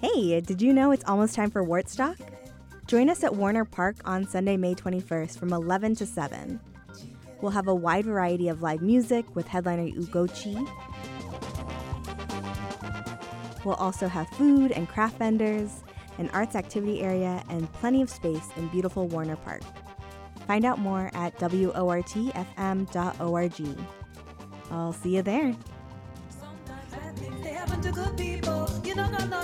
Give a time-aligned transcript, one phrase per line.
[0.00, 2.18] Hey, did you know it's almost time for Wortstock?
[2.86, 6.58] Join us at Warner Park on Sunday, May 21st from 11 to 7.
[7.40, 10.68] We'll have a wide variety of live music with headliner Ugochi.
[13.64, 15.82] We'll also have food and craft vendors,
[16.18, 19.62] an arts activity area, and plenty of space in beautiful Warner Park.
[20.46, 21.76] Find out more at WORTFM.org.
[24.70, 25.54] I'll see you there.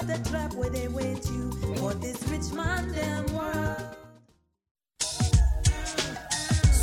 [0.09, 1.53] the trap where they wait you.
[1.77, 3.78] For this rich man, damn world.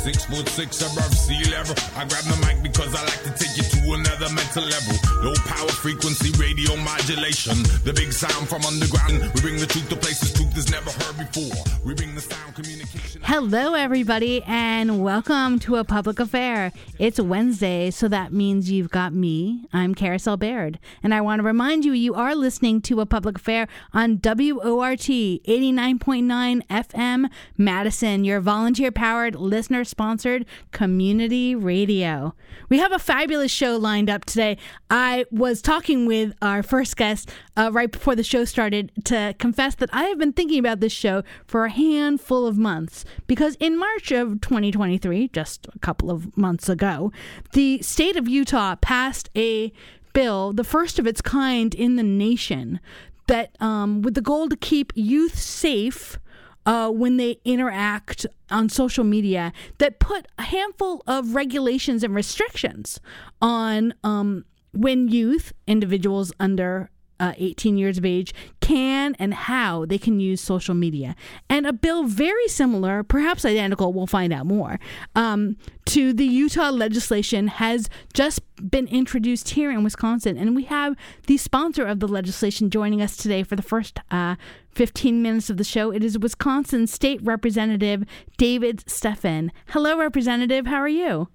[0.06, 1.74] Six foot six above sea level.
[1.96, 4.94] I grab the mic because I like to take you to another mental level.
[5.20, 7.60] Low power frequency radio modulation.
[7.82, 9.32] The big sound from underground.
[9.34, 11.60] We bring the truth to places truth is never heard before.
[11.84, 13.20] We bring the sound communication.
[13.24, 16.70] Hello, everybody, and welcome to a public affair.
[17.00, 19.66] It's Wednesday, so that means you've got me.
[19.72, 23.38] I'm Carousel Bayrd, and I want to remind you you are listening to a public
[23.38, 27.26] affair on WORT 89.9 FM
[27.56, 32.34] Madison, your volunteer powered, listener sponsored community radio.
[32.68, 34.58] We have a fabulous show lined up today.
[34.90, 39.74] I was talking with our first guest uh, right before the show started to confess
[39.76, 43.78] that I have been thinking about this show for a handful of months because in
[43.78, 47.10] March of 2023, just a couple of months ago,
[47.54, 49.72] the state of Utah passed a
[50.12, 52.80] bill, the first of its kind in the nation,
[53.28, 56.18] that um, with the goal to keep youth safe
[56.66, 63.00] uh, when they interact on social media that put a handful of regulations and restrictions
[63.40, 69.98] on um, when youth, individuals under uh, 18 years of age can and how they
[69.98, 71.14] can use social media.
[71.48, 74.78] And a bill very similar, perhaps identical, we'll find out more,
[75.14, 80.36] um, to the Utah legislation has just been introduced here in Wisconsin.
[80.36, 84.36] And we have the sponsor of the legislation joining us today for the first uh,
[84.72, 85.90] 15 minutes of the show.
[85.90, 88.04] It is Wisconsin State Representative
[88.36, 89.50] David Steffen.
[89.68, 90.66] Hello, Representative.
[90.66, 91.28] How are you?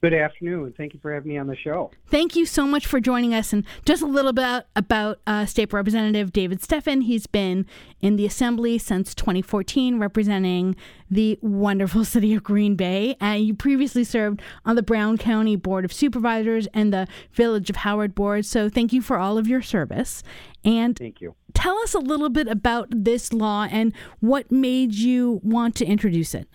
[0.00, 0.72] Good afternoon.
[0.76, 1.90] Thank you for having me on the show.
[2.06, 3.52] Thank you so much for joining us.
[3.52, 7.02] And just a little bit about uh, State Representative David Steffen.
[7.02, 7.66] He's been
[8.00, 10.76] in the Assembly since 2014, representing
[11.10, 13.16] the wonderful city of Green Bay.
[13.20, 17.76] And you previously served on the Brown County Board of Supervisors and the Village of
[17.76, 18.46] Howard Board.
[18.46, 20.22] So thank you for all of your service.
[20.64, 21.34] And thank you.
[21.52, 26.32] Tell us a little bit about this law and what made you want to introduce
[26.32, 26.48] it.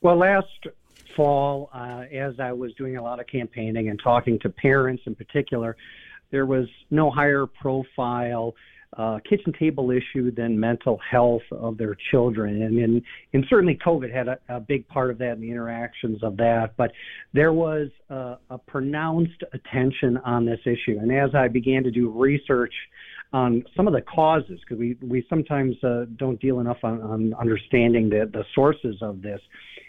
[0.00, 0.66] Well, last
[1.16, 5.14] fall, uh, as I was doing a lot of campaigning and talking to parents in
[5.14, 5.76] particular,
[6.30, 8.54] there was no higher profile
[8.96, 12.62] uh, kitchen table issue than mental health of their children.
[12.62, 13.02] And, and,
[13.32, 16.74] and certainly COVID had a, a, big part of that and the interactions of that.
[16.76, 16.92] But
[17.32, 20.98] there was a, a pronounced attention on this issue.
[21.00, 22.74] And as I began to do research
[23.32, 27.34] on some of the causes, because we, we sometimes uh, don't deal enough on, on
[27.34, 29.40] understanding the, the sources of this,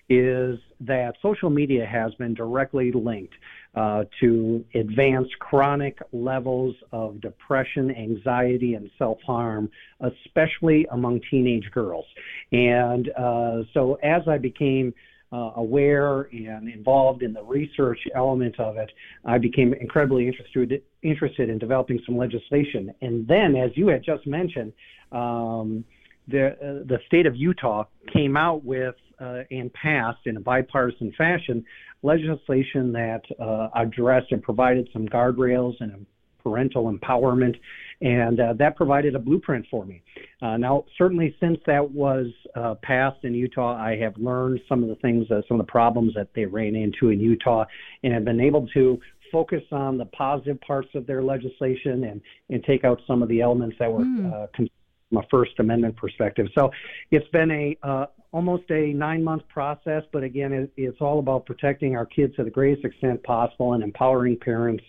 [0.10, 3.34] is that social media has been directly linked
[3.76, 9.70] uh, to advanced chronic levels of depression, anxiety, and self harm,
[10.02, 12.06] especially among teenage girls.
[12.52, 14.94] And uh, so, as I became
[15.34, 18.92] uh, aware and involved in the research element of it,
[19.26, 22.94] I became incredibly interested interested in developing some legislation.
[23.02, 24.74] And then, as you had just mentioned,
[25.12, 25.84] um,
[26.28, 31.12] the uh, the state of Utah came out with uh, and passed in a bipartisan
[31.18, 31.66] fashion
[32.04, 36.06] legislation that uh, addressed and provided some guardrails and
[36.44, 37.56] parental empowerment,
[38.02, 40.02] and uh, that provided a blueprint for me.
[40.42, 44.90] Uh, now, certainly since that was uh, passed in Utah, I have learned some of
[44.90, 47.66] the things, uh, some of the problems that they ran into in Utah,
[48.04, 49.00] and have been able to
[49.32, 53.42] focus on the positive parts of their legislation and, and take out some of the
[53.42, 54.48] elements that were mm.
[54.56, 54.70] from
[55.18, 56.48] a First Amendment perspective.
[56.56, 56.72] So
[57.12, 61.96] it's been a almost a nine month process, but again, it, it's all about protecting
[61.96, 64.84] our kids to the greatest extent possible and empowering parents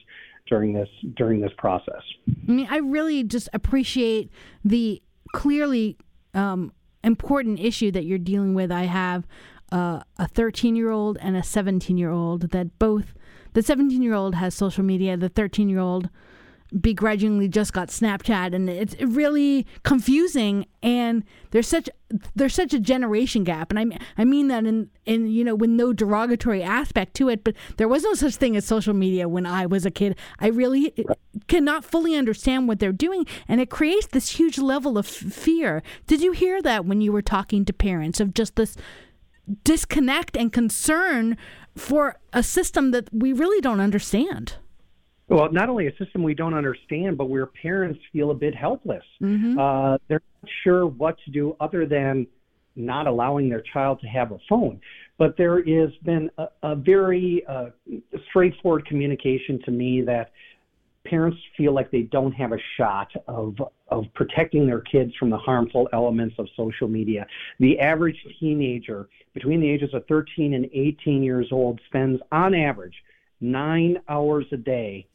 [0.47, 2.03] during this during this process.
[2.49, 4.31] I mean, I really just appreciate
[4.65, 5.03] the
[5.35, 5.97] clearly
[6.35, 6.73] um,
[7.03, 8.71] important issue that you're dealing with.
[8.71, 9.27] I have
[9.73, 13.15] uh, a 13 year old and a 17 year old that both
[13.55, 16.11] the 17 year old has social media, the 13 year old
[16.81, 20.67] begrudgingly just got Snapchat, and it's really confusing.
[20.83, 21.89] And there's such
[22.35, 25.55] there's such a generation gap, and I mean I mean that in in you know
[25.55, 29.29] with no derogatory aspect to it, but there was no such thing as social media
[29.29, 30.17] when I was a kid.
[30.39, 30.95] I really
[31.49, 35.83] cannot fully understand what they're doing, and it creates this huge level of fear.
[36.07, 38.77] Did you hear that when you were talking to parents of just this?
[39.63, 41.37] disconnect and concern
[41.77, 44.57] for a system that we really don't understand.
[45.29, 49.05] Well, not only a system we don't understand, but where parents feel a bit helpless.
[49.23, 49.59] Mm-hmm.
[49.59, 52.27] Uh, they're not sure what to do other than
[52.77, 54.81] not allowing their child to have a phone.
[55.17, 57.67] But there has been a, a very uh,
[58.29, 60.33] straightforward communication to me that
[61.07, 63.57] parents feel like they don't have a shot of
[63.89, 67.27] of protecting their kids from the harmful elements of social media.
[67.61, 72.95] The average teenager between the ages of 13 and 18 years old spends on average
[73.41, 75.07] 9 hours a day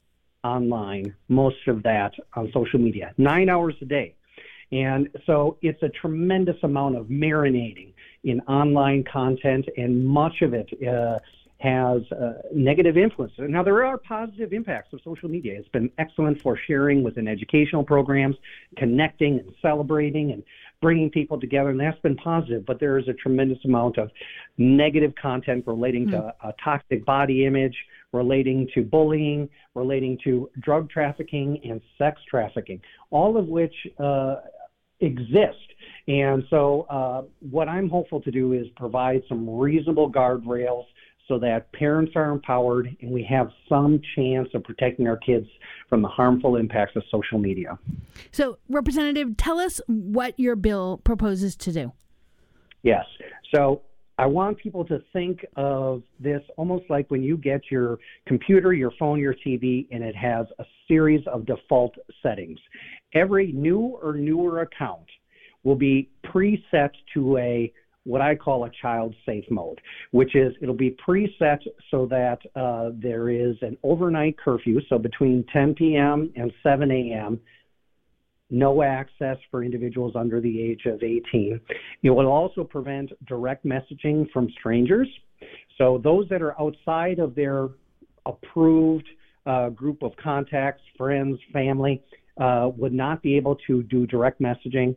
[0.44, 3.14] online, most of that on social media.
[3.18, 4.16] 9 hours a day.
[4.72, 7.94] And so it's a tremendous amount of marinating
[8.24, 11.20] in online content, and much of it uh,
[11.60, 13.46] has uh, negative influences.
[13.50, 15.58] Now, there are positive impacts of social media.
[15.58, 18.36] It's been excellent for sharing within educational programs,
[18.78, 20.44] connecting and celebrating and
[20.82, 22.66] bringing people together, and that's been positive.
[22.66, 24.10] But there is a tremendous amount of
[24.58, 26.16] negative content relating mm-hmm.
[26.16, 27.76] to a toxic body image,
[28.14, 34.38] relating to bullying, relating to drug trafficking and sex trafficking, all of which uh,
[35.00, 35.58] exist.
[36.08, 40.86] And so, uh, what I'm hopeful to do is provide some reasonable guardrails
[41.28, 45.48] so that parents are empowered and we have some chance of protecting our kids
[45.88, 47.78] from the harmful impacts of social media.
[48.32, 51.94] So, Representative, tell us what your bill proposes to do.
[52.82, 53.06] Yes.
[53.54, 53.84] So,
[54.20, 58.92] I want people to think of this almost like when you get your computer, your
[59.00, 62.60] phone, your TV, and it has a series of default settings.
[63.14, 65.06] Every new or newer account
[65.64, 67.72] will be preset to a
[68.04, 69.80] what I call a child safe mode,
[70.12, 74.82] which is it'll be preset so that uh, there is an overnight curfew.
[74.90, 76.30] So between 10 p.m.
[76.36, 77.40] and 7 a.m.,
[78.50, 81.60] no access for individuals under the age of 18.
[82.04, 85.08] It will also prevent direct messaging from strangers.
[85.78, 87.70] So those that are outside of their
[88.26, 89.08] approved
[89.46, 92.04] uh, group of contacts, friends, family,
[92.40, 94.96] uh, would not be able to do direct messaging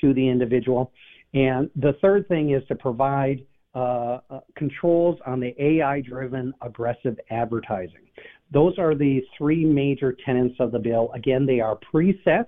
[0.00, 0.92] to the individual.
[1.34, 7.18] And the third thing is to provide uh, uh controls on the AI driven aggressive
[7.30, 8.08] advertising.
[8.50, 11.10] Those are the three major tenets of the bill.
[11.14, 12.46] Again, they are preset.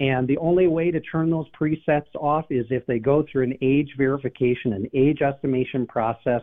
[0.00, 3.58] And the only way to turn those presets off is if they go through an
[3.60, 6.40] age verification, an age estimation process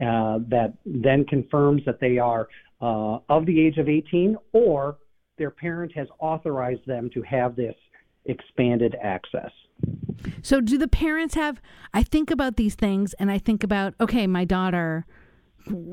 [0.00, 2.48] uh, that then confirms that they are
[2.82, 4.98] uh, of the age of 18 or
[5.38, 7.74] their parent has authorized them to have this
[8.26, 9.50] expanded access.
[10.42, 11.62] So, do the parents have?
[11.94, 15.06] I think about these things and I think about, okay, my daughter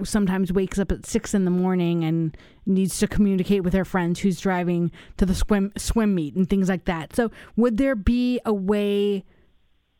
[0.03, 2.35] sometimes wakes up at six in the morning and
[2.65, 6.69] needs to communicate with her friends who's driving to the swim swim meet and things
[6.69, 7.15] like that.
[7.15, 9.23] So, would there be a way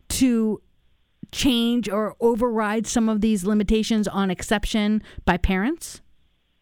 [0.09, 0.61] to
[1.31, 6.01] change or override some of these limitations on exception by parents?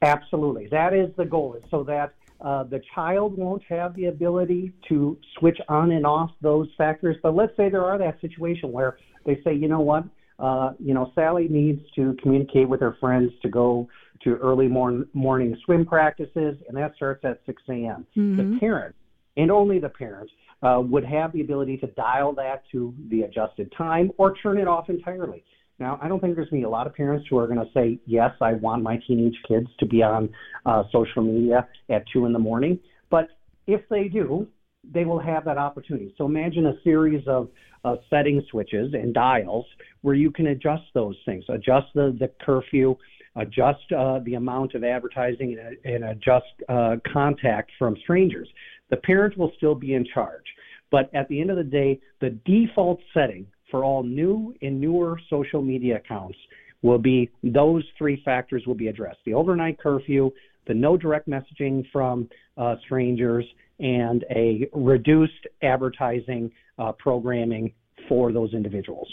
[0.02, 5.18] Absolutely, that is the goal, so that uh, the child won't have the ability to
[5.40, 7.16] switch on and off those factors.
[7.24, 10.04] But let's say there are that situation where they say, you know what,
[10.40, 13.88] uh, you know, Sally needs to communicate with her friends to go
[14.24, 18.06] to early morning morning swim practices, and that starts at 6 a.m.
[18.18, 18.54] Mm-hmm.
[18.54, 18.96] The parent,
[19.38, 20.30] and only the parent,
[20.62, 24.68] uh, would have the ability to dial that to the adjusted time or turn it
[24.68, 25.44] off entirely.
[25.78, 27.60] Now, I don't think there's going to be a lot of parents who are going
[27.60, 30.30] to say, yes, I want my teenage kids to be on
[30.66, 32.80] uh, social media at 2 in the morning.
[33.10, 33.28] But
[33.68, 34.48] if they do,
[34.94, 36.14] they will have that opportunity.
[36.18, 37.50] So imagine a series of
[37.86, 39.66] uh, setting switches and dials
[40.02, 42.96] where you can adjust those things, adjust the, the curfew,
[43.36, 48.50] adjust uh, the amount of advertising, and, and adjust uh, contact from strangers.
[48.90, 50.44] The parent will still be in charge.
[50.92, 55.20] But at the end of the day, the default setting for all new and newer
[55.30, 56.38] social media accounts
[56.82, 60.32] will be those three factors will be addressed the overnight curfew,
[60.68, 63.46] the no direct messaging from uh, strangers,
[63.80, 67.74] and a reduced advertising uh, programming
[68.08, 69.08] for those individuals.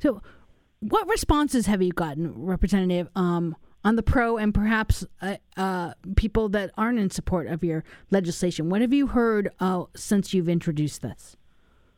[0.00, 0.22] So,
[0.80, 6.48] what responses have you gotten, Representative, um, on the pro and perhaps uh, uh people
[6.50, 8.70] that aren't in support of your legislation?
[8.70, 11.36] What have you heard uh, since you've introduced this?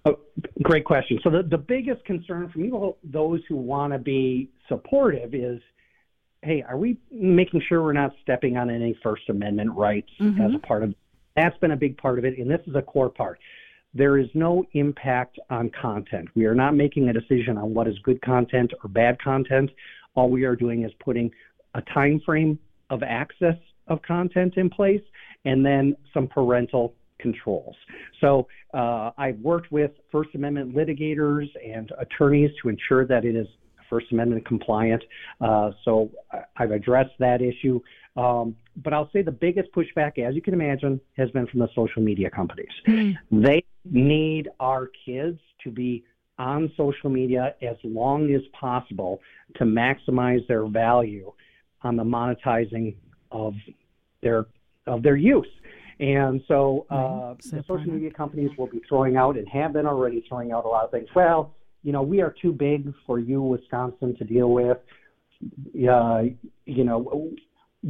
[0.06, 0.18] Oh,
[0.62, 1.18] great question.
[1.22, 5.60] So the, the biggest concern from you, those who want to be supportive is,
[6.42, 10.40] hey, are we making sure we're not stepping on any First Amendment rights mm-hmm.
[10.40, 10.94] as a part of?
[11.36, 13.38] That's been a big part of it, and this is a core part.
[13.94, 16.28] There is no impact on content.
[16.34, 19.70] We are not making a decision on what is good content or bad content.
[20.14, 21.30] All we are doing is putting
[21.74, 22.58] a time frame
[22.90, 23.56] of access
[23.88, 25.02] of content in place,
[25.44, 27.74] and then some parental controls.
[28.20, 33.46] So uh, I've worked with First Amendment litigators and attorneys to ensure that it is
[33.88, 35.02] First Amendment compliant.
[35.40, 36.10] Uh, so
[36.56, 37.80] I've addressed that issue.
[38.16, 41.68] Um, but I'll say the biggest pushback, as you can imagine, has been from the
[41.74, 42.68] social media companies.
[43.30, 46.04] They need our kids to be
[46.38, 49.20] on social media as long as possible
[49.56, 51.30] to maximize their value
[51.82, 52.96] on the monetizing
[53.30, 53.54] of
[54.22, 54.46] their
[54.86, 55.46] of their use.
[56.00, 59.86] And so uh, So the social media companies will be throwing out and have been
[59.86, 61.08] already throwing out a lot of things.
[61.14, 64.78] Well, you know, we are too big for you, Wisconsin, to deal with.
[65.90, 66.22] Uh,
[66.66, 67.30] you know,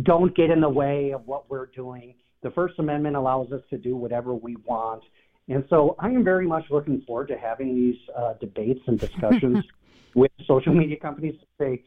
[0.03, 2.15] don't get in the way of what we're doing.
[2.43, 5.03] The First Amendment allows us to do whatever we want.
[5.49, 9.65] And so I am very much looking forward to having these uh, debates and discussions
[10.15, 11.85] with social media companies to say,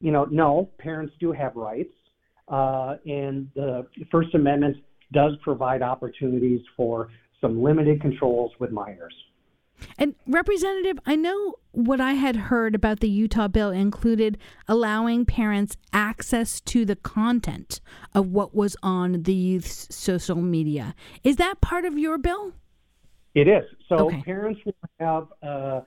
[0.00, 1.94] you know, no, parents do have rights.
[2.48, 4.76] Uh, and the First Amendment
[5.12, 7.08] does provide opportunities for
[7.40, 9.14] some limited controls with minors.
[9.98, 15.76] And Representative, I know what I had heard about the Utah bill included allowing parents
[15.92, 17.80] access to the content
[18.14, 20.94] of what was on the youth's social media.
[21.24, 22.52] Is that part of your bill?
[23.34, 23.64] It is.
[23.88, 24.22] So Okay.
[24.22, 25.80] parents will have uh,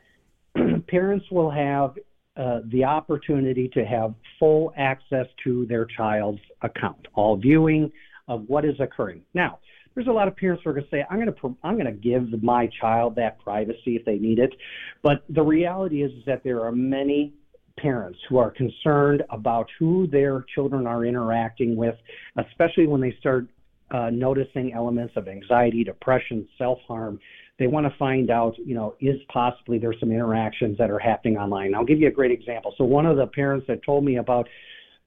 [0.87, 1.95] parents will have
[2.37, 7.91] uh, the opportunity to have full access to their child's account, all viewing
[8.27, 9.21] of what is occurring.
[9.33, 9.59] Now,
[9.95, 11.85] there's a lot of parents who are going to say, "I'm going to I'm going
[11.85, 14.53] to give my child that privacy if they need it,"
[15.01, 17.33] but the reality is, is that there are many
[17.77, 21.95] parents who are concerned about who their children are interacting with,
[22.37, 23.47] especially when they start
[23.91, 27.19] uh, noticing elements of anxiety, depression, self harm.
[27.57, 31.37] They want to find out, you know, is possibly there's some interactions that are happening
[31.37, 31.73] online.
[31.73, 32.73] I'll give you a great example.
[32.77, 34.49] So one of the parents that told me about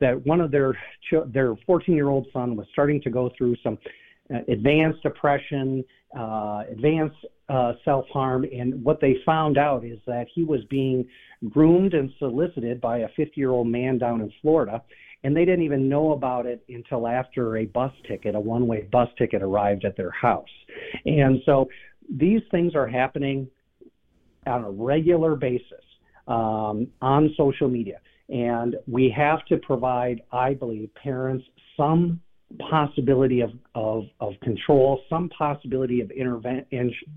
[0.01, 0.79] that one of their
[1.27, 3.79] their 14 year old son was starting to go through some
[4.49, 5.85] advanced depression,
[6.19, 7.17] uh, advanced
[7.49, 11.07] uh, self harm, and what they found out is that he was being
[11.49, 14.83] groomed and solicited by a 50 year old man down in Florida,
[15.25, 18.83] and they didn't even know about it until after a bus ticket, a one way
[18.93, 20.49] bus ticket, arrived at their house.
[21.07, 21.69] And so
[22.11, 23.49] these things are happening
[24.47, 25.85] on a regular basis
[26.27, 28.01] um, on social media.
[28.29, 31.45] And we have to provide, I believe, parents
[31.77, 32.21] some
[32.71, 36.65] possibility of, of, of control, some possibility of interven-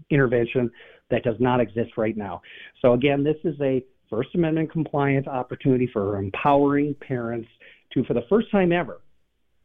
[0.10, 0.70] intervention
[1.10, 2.42] that does not exist right now.
[2.82, 7.48] So, again, this is a First Amendment compliant opportunity for empowering parents
[7.94, 9.02] to, for the first time ever,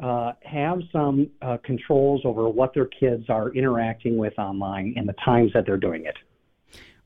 [0.00, 5.14] uh, have some uh, controls over what their kids are interacting with online and the
[5.25, 6.14] times that they're doing it.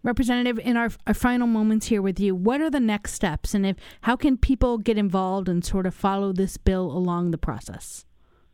[0.02, 3.66] Representative, in our, our final moments here with you, what are the next steps, and
[3.66, 8.06] if how can people get involved and sort of follow this bill along the process?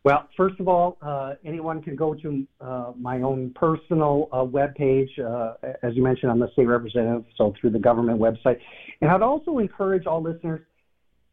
[0.07, 5.09] Well, first of all, uh, anyone can go to uh, my own personal uh, webpage.
[5.19, 8.57] Uh, as you mentioned, I'm the state representative, so through the government website.
[9.01, 10.61] And I'd also encourage all listeners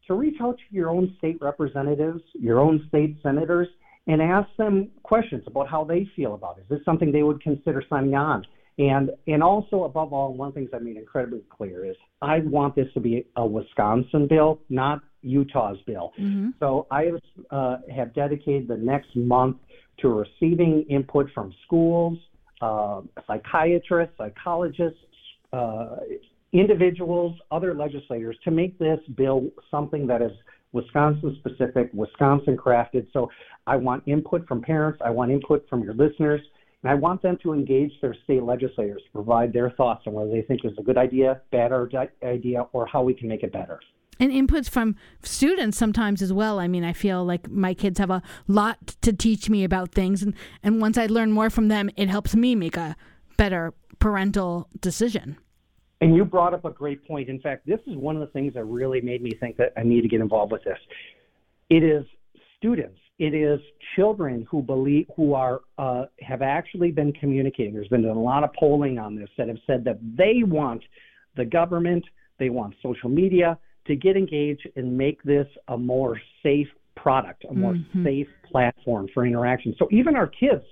[0.07, 3.69] to reach out to your own state representatives, your own state senators,
[4.07, 6.63] and ask them questions about how they feel about it.
[6.63, 8.45] Is this something they would consider signing on?
[8.77, 12.39] And and also above all, one of the things I made incredibly clear is I
[12.39, 16.11] want this to be a Wisconsin bill, not Utah's bill.
[16.59, 17.19] So I have,
[17.51, 19.57] uh, have dedicated the next month
[20.01, 22.17] to receiving input from schools,
[22.61, 24.99] uh, psychiatrists, psychologists,
[25.53, 25.97] uh,
[26.51, 30.31] individuals, other legislators to make this bill something that is
[30.73, 33.07] Wisconsin specific, Wisconsin crafted.
[33.13, 33.29] So
[33.65, 36.41] I want input from parents, I want input from your listeners,
[36.85, 40.29] and I want them to engage their state legislators to provide their thoughts on whether
[40.29, 41.71] they think it's a good idea, bad
[42.23, 43.79] idea, or how we can make it better.
[44.19, 46.59] and inputs from students sometimes as well.
[46.59, 50.21] I mean, I feel like my kids have a lot to teach me about things,
[50.21, 52.95] and and once I learn more from them, it helps me make a
[53.35, 55.37] better parental decision.
[56.01, 57.29] And you brought up a great point.
[57.29, 59.83] In fact, this is one of the things that really made me think that I
[59.83, 60.77] need to get involved with this.
[61.69, 62.05] It is
[62.57, 63.59] students, it is
[63.95, 67.73] children who believe who are uh, have actually been communicating.
[67.73, 70.83] There's been a lot of polling on this that have said that they want
[71.37, 72.03] the government,
[72.39, 73.57] they want social media
[73.87, 79.25] to get engaged and make this a more safe product, a more safe platform for
[79.25, 79.75] interaction.
[79.77, 80.63] So even our kids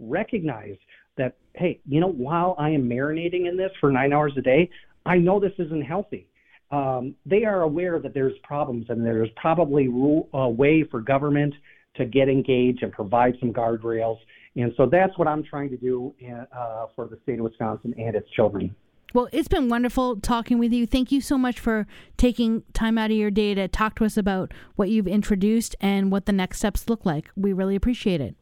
[0.00, 0.76] recognize
[1.16, 4.68] that, hey, you know, while I am marinating in this for nine hours a day,
[5.04, 6.26] I know this isn't healthy.
[6.72, 11.54] Um, they are aware that there's problems and there's probably a way for government
[11.96, 14.18] to get engaged and provide some guardrails.
[14.56, 18.16] And so that's what I'm trying to do uh, for the state of Wisconsin and
[18.16, 18.74] its children.
[19.14, 20.86] Well, it's been wonderful talking with you.
[20.86, 21.86] Thank you so much for
[22.16, 26.10] taking time out of your day to talk to us about what you've introduced and
[26.10, 27.30] what the next steps look like.
[27.36, 28.34] We really appreciate it.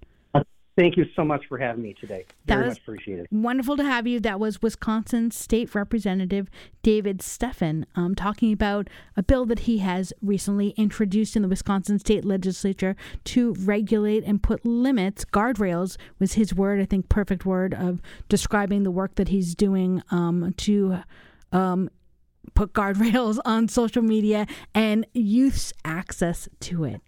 [0.76, 2.24] Thank you so much for having me today.
[2.46, 3.28] That Very much appreciated.
[3.30, 4.18] Wonderful to have you.
[4.18, 6.50] That was Wisconsin State Representative
[6.82, 12.00] David Steffen um, talking about a bill that he has recently introduced in the Wisconsin
[12.00, 17.72] State Legislature to regulate and put limits, guardrails was his word, I think, perfect word
[17.72, 20.98] of describing the work that he's doing um, to.
[21.52, 21.88] Um,
[22.54, 27.00] put guardrails on social media and youth's access to it.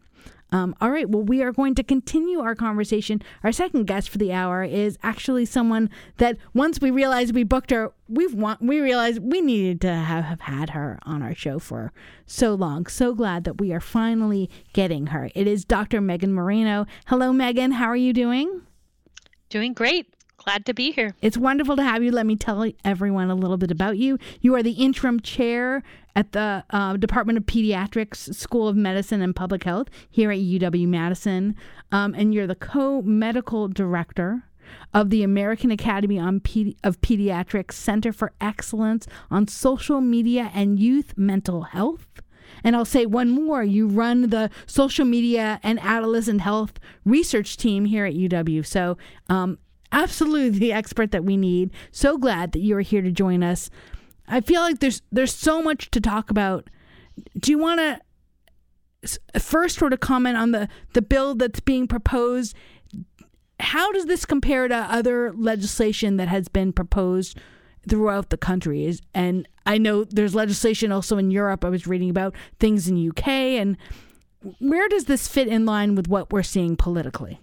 [0.53, 1.09] Um, all right.
[1.09, 3.21] Well, we are going to continue our conversation.
[3.43, 7.71] Our second guest for the hour is actually someone that once we realized we booked
[7.71, 11.59] her, we've want, we realized we needed to have, have had her on our show
[11.59, 11.93] for
[12.26, 12.87] so long.
[12.87, 15.31] So glad that we are finally getting her.
[15.35, 16.00] It is Dr.
[16.00, 16.87] Megan Moreno.
[17.07, 17.73] Hello, Megan.
[17.73, 18.62] How are you doing?
[19.49, 20.15] Doing great.
[20.47, 21.12] Glad to be here.
[21.21, 22.12] It's wonderful to have you.
[22.12, 24.17] Let me tell everyone a little bit about you.
[24.41, 25.83] You are the interim chair
[26.15, 30.87] at the uh, Department of Pediatrics School of Medicine and Public Health here at UW
[30.87, 31.57] Madison,
[31.91, 34.45] um, and you're the co medical director
[34.95, 41.62] of the American Academy of Pediatrics Center for Excellence on Social Media and Youth Mental
[41.62, 42.07] Health.
[42.62, 47.85] And I'll say one more you run the social media and adolescent health research team
[47.85, 48.65] here at UW.
[48.65, 48.97] So,
[49.29, 49.59] um,
[49.93, 51.71] absolutely the expert that we need.
[51.90, 53.71] So glad that you are here to join us.
[54.28, 56.69] I feel like there's there's so much to talk about.
[57.38, 58.00] Do you want to
[59.40, 62.55] first sort of comment on the the bill that's being proposed?
[63.61, 67.38] How does this compare to other legislation that has been proposed
[67.88, 68.85] throughout the country?
[68.85, 71.64] Is and I know there's legislation also in Europe.
[71.64, 73.76] I was reading about things in UK and
[74.59, 77.40] where does this fit in line with what we're seeing politically?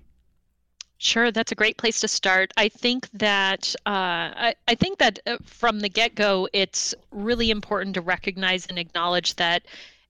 [1.04, 2.54] Sure, that's a great place to start.
[2.56, 7.96] I think that uh, I, I, think that uh, from the get-go, it's really important
[7.96, 9.64] to recognize and acknowledge that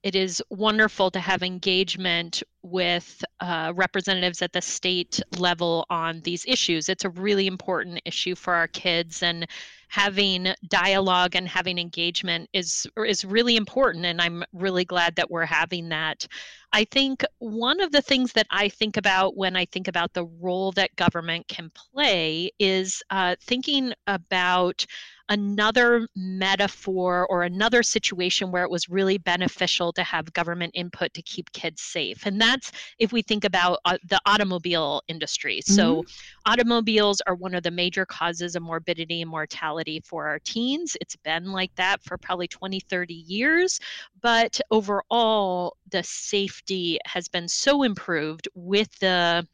[0.03, 6.45] it is wonderful to have engagement with uh, representatives at the state level on these
[6.47, 6.89] issues.
[6.89, 9.45] It's a really important issue for our kids, and
[9.89, 14.05] having dialogue and having engagement is is really important.
[14.05, 16.25] And I'm really glad that we're having that.
[16.71, 20.25] I think one of the things that I think about when I think about the
[20.41, 24.83] role that government can play is uh, thinking about
[25.29, 31.21] another metaphor or another situation where it was really beneficial to have government input to
[31.21, 32.25] keep kids safe.
[32.25, 35.59] And that's if we think about uh, the automobile industry.
[35.59, 35.73] Mm-hmm.
[35.73, 36.05] So,
[36.45, 40.95] automobiles are one of the major causes of morbidity and mortality for our teens.
[41.01, 43.79] It's been like that for probably 20, 30 years.
[44.21, 49.47] But overall, the safety has been so improved with the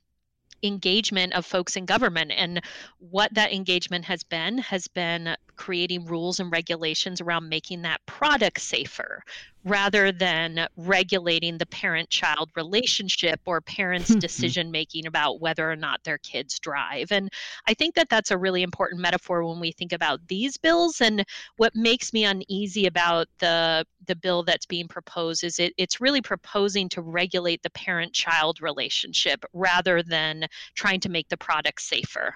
[0.63, 2.31] engagement of folks in government.
[2.35, 2.61] And
[2.97, 8.61] what that engagement has been has been creating rules and regulations around making that product
[8.61, 9.23] safer
[9.65, 14.19] rather than regulating the parent child relationship or parents' hmm, hmm.
[14.19, 17.11] decision making about whether or not their kids drive.
[17.11, 17.29] And
[17.67, 21.01] I think that that's a really important metaphor when we think about these bills.
[21.01, 21.25] And
[21.57, 26.21] what makes me uneasy about the the bill that's being proposed is it, it's really
[26.21, 32.33] proposing to regulate the parent child relationship rather than trying to make the product safer.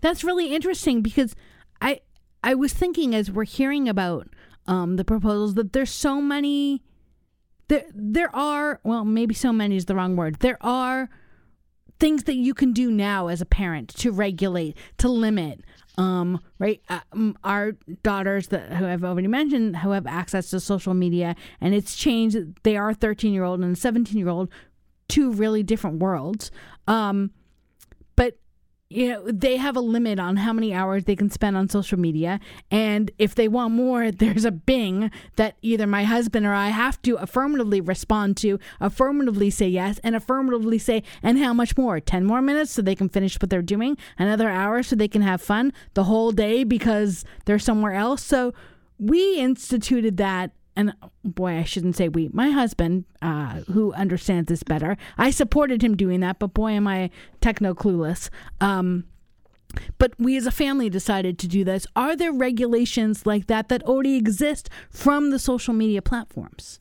[0.00, 1.36] That's really interesting because
[1.80, 2.00] I
[2.42, 4.28] I was thinking as we're hearing about
[4.66, 6.82] um, the proposals that there's so many
[7.68, 10.36] there there are well maybe so many is the wrong word.
[10.40, 11.08] There are
[11.98, 15.60] things that you can do now as a parent to regulate to limit
[15.96, 17.00] um, right uh,
[17.44, 17.72] our
[18.02, 22.36] daughters that who i've already mentioned who have access to social media and it's changed
[22.64, 24.50] they are 13 year old and 17 year old
[25.08, 26.50] two really different worlds.
[26.86, 27.30] Um,
[28.16, 28.38] but
[28.94, 31.98] you know they have a limit on how many hours they can spend on social
[31.98, 32.38] media.
[32.70, 37.00] And if they want more there's a bing that either my husband or i have
[37.02, 42.00] to affirmatively respond to affirmatively say yes and affirmatively say and how much more?
[42.00, 45.22] 10 more minutes so they can finish what they're doing another hour so they can
[45.22, 48.22] have fun the whole day because they're somewhere else.
[48.22, 48.54] So
[48.98, 54.62] we instituted that and boy, I shouldn't say we, my husband, uh, who understands this
[54.62, 57.10] better, I supported him doing that, but boy, am I
[57.40, 58.28] techno clueless.
[58.60, 59.04] Um,
[59.98, 61.86] but we as a family decided to do this.
[61.96, 66.80] Are there regulations like that that already exist from the social media platforms?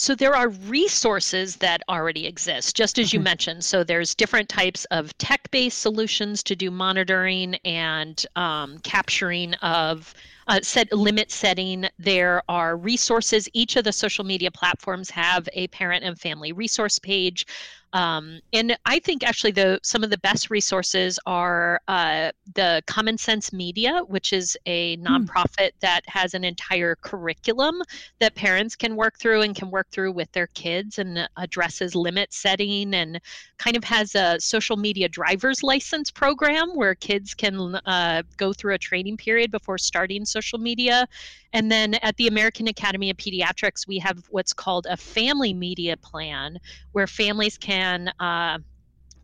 [0.00, 3.64] So there are resources that already exist, just as you mentioned.
[3.64, 10.14] So there's different types of tech-based solutions to do monitoring and um, capturing of
[10.46, 11.88] uh, set limit setting.
[11.98, 13.48] There are resources.
[13.54, 17.44] Each of the social media platforms have a parent and family resource page.
[17.92, 23.16] Um, and I think actually the some of the best resources are uh, the Common
[23.16, 25.06] Sense Media, which is a hmm.
[25.06, 25.80] nonprofit mm.
[25.80, 27.82] that has an entire curriculum
[28.18, 32.32] that parents can work through and can work through with their kids and addresses limit
[32.32, 33.20] setting and
[33.58, 38.74] kind of has a social media driver's license program where kids can uh, go through
[38.74, 41.06] a training period before starting social media
[41.52, 45.96] and then at the American Academy of Pediatrics, we have what's called a family media
[45.96, 46.58] plan,
[46.92, 48.58] where families can uh,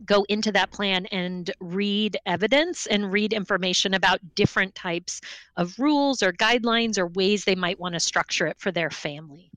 [0.05, 5.21] go into that plan and read evidence and read information about different types
[5.57, 9.51] of rules or guidelines or ways they might want to structure it for their family.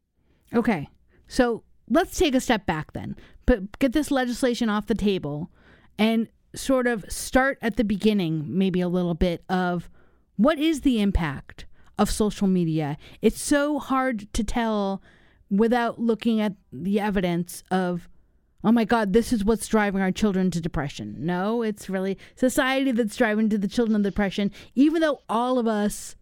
[0.55, 0.89] Okay.
[1.27, 5.51] So let's take a step back then, but get this legislation off the table
[5.99, 9.91] and sort of start at the beginning, maybe a little bit of
[10.37, 11.67] what is the impact
[11.99, 12.97] of social media.
[13.23, 15.03] It's so hard to tell
[15.51, 18.09] without looking at the evidence of
[18.65, 21.17] oh my god this is what's driving our children to depression.
[21.19, 24.51] No it's really society that's driving to the children of depression.
[24.75, 26.17] Even though all of us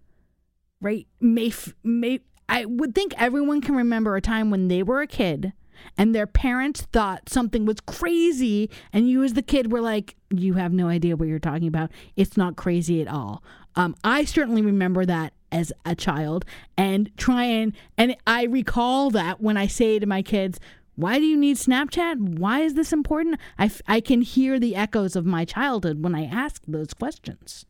[0.81, 5.07] right may may i would think everyone can remember a time when they were a
[5.07, 5.53] kid
[5.97, 10.55] and their parents thought something was crazy and you as the kid were like you
[10.55, 11.91] have no idea what you're talking about.
[12.17, 13.43] It's not crazy at all.
[13.75, 16.45] Um, i certainly remember that as a child
[16.77, 20.59] and try and and I recall that when I say to my kids,
[20.97, 22.39] why do you need Snapchat?
[22.39, 23.39] Why is this important?
[23.59, 27.67] I, I can hear the echoes of my childhood when I ask those questions.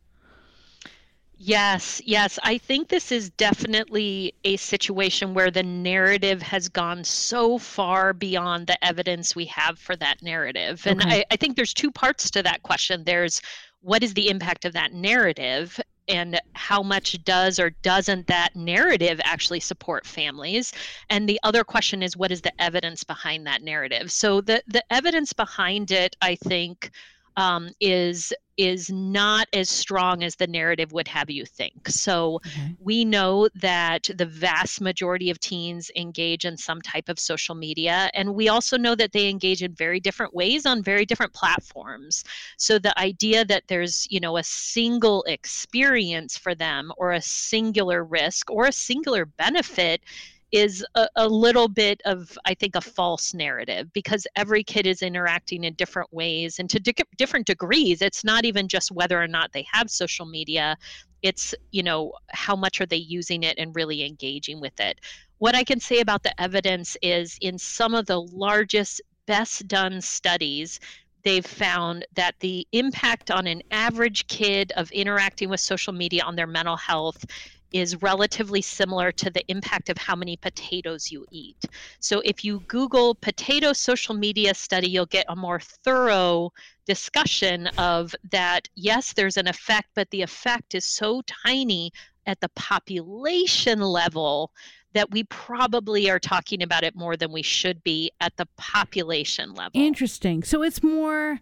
[1.39, 2.39] Yes, yes.
[2.41, 8.65] I think this is definitely a situation where the narrative has gone so far beyond
[8.65, 10.87] the evidence we have for that narrative.
[10.87, 11.03] And.
[11.03, 13.03] I, I think there's two parts to that question.
[13.03, 13.41] There's
[13.81, 15.79] what is the impact of that narrative?
[16.07, 20.73] And how much does or doesn't that narrative actually support families?
[21.09, 24.11] And the other question is what is the evidence behind that narrative?
[24.11, 26.91] So the the evidence behind it i think
[27.37, 31.87] um, is is not as strong as the narrative would have you think.
[31.87, 32.75] So okay.
[32.79, 38.09] we know that the vast majority of teens engage in some type of social media,
[38.15, 42.23] and we also know that they engage in very different ways on very different platforms.
[42.57, 48.03] So the idea that there's you know a single experience for them or a singular
[48.03, 50.01] risk or a singular benefit
[50.51, 55.01] is a, a, little bit of i think a false narrative because every kid is
[55.01, 58.01] interacting in different ways and to di- different degrees.
[58.01, 60.77] It's not even just whether or not they have social media.
[61.21, 64.99] It's you know how much are they using it and really engaging with it.
[65.39, 69.99] What i can say about the evidence is in some of the largest best done
[70.01, 70.79] studies
[71.23, 76.37] they've found that the impact on an average kid of interacting with social media on
[76.37, 77.25] their mental health
[77.71, 81.65] is relatively similar to the impact of how many potatoes you eat.
[81.99, 86.51] So if you Google potato social media study, you'll get a more thorough
[86.85, 88.67] discussion of that.
[88.75, 91.91] Yes, there's an effect, but the effect is so tiny
[92.25, 94.51] at the population level
[94.93, 99.53] that we probably are talking about it more than we should be at the population
[99.53, 99.71] level.
[99.73, 100.43] Interesting.
[100.43, 101.39] So it's more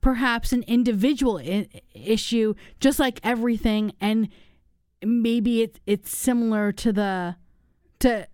[0.00, 3.92] perhaps an individual I- issue, just like everything.
[4.00, 4.28] And
[5.04, 7.36] maybe it's it's similar to the
[8.00, 8.26] to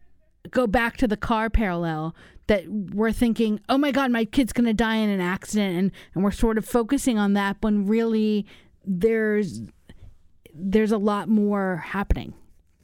[0.51, 2.15] go back to the car parallel
[2.47, 5.77] that we're thinking, oh my God, my kid's going to die in an accident.
[5.79, 8.47] And, and we're sort of focusing on that when really
[8.85, 9.63] there's,
[10.53, 12.35] there's a lot more happening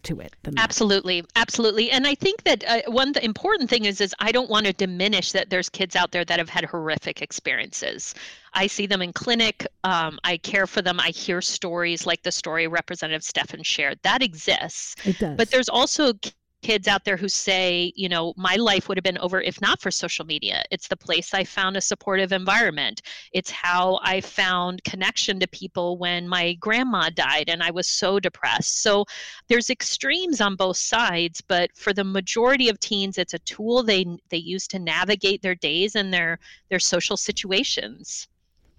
[0.02, 1.90] to it absolutely absolutely.
[1.90, 4.72] And i think that uh, one the important thing is is i don't want to
[4.72, 8.14] diminish that there's kids out there that have had horrific experiences.
[8.52, 12.32] I see them in clinic um, i care for them i hear stories like the
[12.32, 13.98] story representative Steffen shared.
[14.02, 14.94] That exists.
[15.06, 15.36] It does.
[15.36, 16.12] but there's also
[16.62, 19.80] kids out there who say, you know, my life would have been over if not
[19.80, 20.62] for social media.
[20.70, 23.02] It's the place I found a supportive environment.
[23.32, 28.20] It's how I found connection to people when my grandma died and I was so
[28.20, 28.82] depressed.
[28.82, 29.04] So
[29.48, 34.04] there's extremes on both sides, but for the majority of teens it's a tool they
[34.28, 38.28] they use to navigate their days and their their social situations.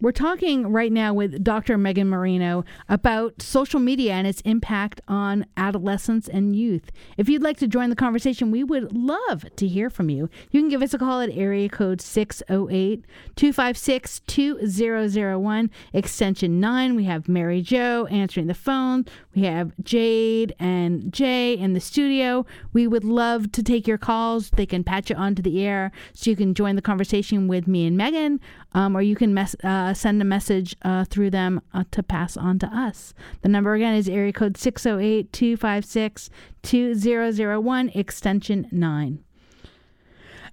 [0.02, 1.78] We're talking right now with Dr.
[1.78, 6.90] Megan Moreno about social media and its impact on adolescents and youth.
[7.18, 10.28] If you'd like to join the conversation, we would love to hear from you.
[10.50, 16.96] You can give us a call at area code 608 256 2001, extension 9.
[16.96, 19.06] We have Mary Jo answering the phone.
[19.36, 22.48] We have Jade and Jay in the studio.
[22.74, 24.50] We would love to take your calls.
[24.50, 27.86] They can patch you onto the air so you can join the conversation with me
[27.86, 28.40] and Megan,
[28.74, 29.56] um, or you can mess.
[29.64, 33.14] Uh, uh, send a message uh, through them uh, to pass on to us.
[33.42, 36.30] The number again is area code 608 256
[36.62, 39.24] 2001, extension 9.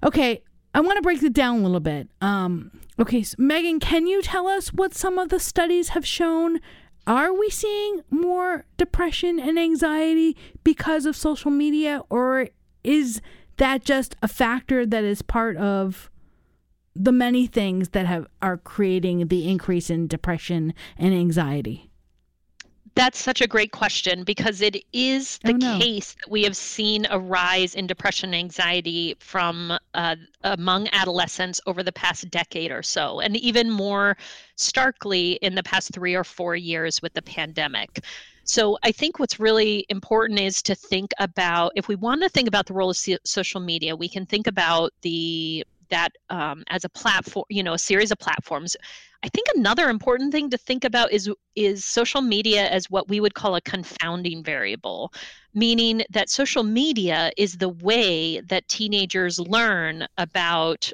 [0.02, 0.42] Okay,
[0.74, 2.08] I want to break it down a little bit.
[2.20, 6.60] Um, okay, so Megan, can you tell us what some of the studies have shown?
[7.06, 12.48] Are we seeing more depression and anxiety because of social media, or
[12.84, 13.20] is
[13.56, 16.10] that just a factor that is part of
[16.98, 21.84] the many things that have are creating the increase in depression and anxiety?
[22.94, 25.78] That's such a great question because it is the Oh, no.
[25.78, 31.60] case that we have seen a rise in depression and anxiety from uh, among adolescents
[31.66, 34.16] over the past decade or so, and even more
[34.56, 38.00] starkly in the past three or four years with the pandemic.
[38.42, 42.48] So I think what's really important is to think about if we want to think
[42.48, 46.88] about the role of social media, we can think about the that um, as a
[46.88, 48.76] platform, you know, a series of platforms.
[49.24, 53.20] I think another important thing to think about is is social media as what we
[53.20, 55.12] would call a confounding variable,
[55.54, 60.92] meaning that social media is the way that teenagers learn about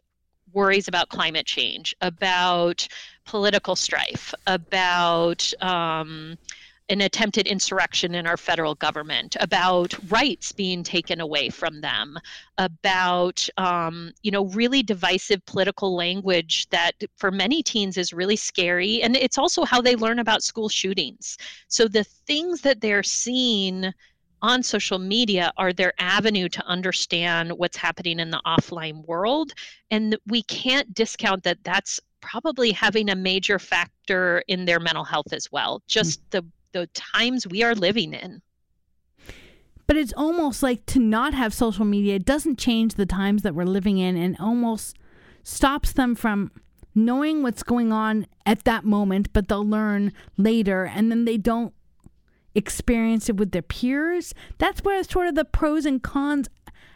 [0.55, 2.87] worries about climate change, about
[3.27, 6.39] political strife, about um,
[6.91, 12.19] an attempted insurrection in our federal government, about rights being taken away from them,
[12.59, 19.03] about um, you know really divisive political language that for many teens is really scary,
[19.03, 21.39] and it's also how they learn about school shootings.
[21.69, 23.93] So the things that they're seeing
[24.43, 29.55] on social media are their avenue to understand what's happening in the offline world,
[29.91, 35.33] and we can't discount that that's probably having a major factor in their mental health
[35.33, 35.83] as well.
[35.87, 36.45] Just the
[36.75, 38.43] the times we are living in.
[39.87, 43.65] But it's almost like to not have social media doesn't change the times that we're
[43.65, 44.97] living in and almost
[45.43, 46.51] stops them from
[46.95, 51.73] knowing what's going on at that moment, but they'll learn later and then they don't
[52.55, 54.35] experience it with their peers.
[54.59, 56.49] That's where sort of the pros and cons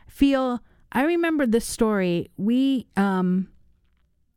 [0.06, 0.60] feel.
[0.92, 2.30] I remember this story.
[2.36, 3.48] We um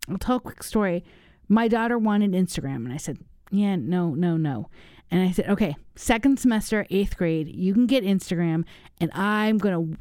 [0.10, 1.04] I'll tell a quick story.
[1.47, 3.19] My daughter wanted Instagram and I said,
[3.51, 4.69] "Yeah, no, no, no."
[5.12, 8.63] And I said, okay, second semester, eighth grade, you can get Instagram,
[9.00, 9.97] and I'm going to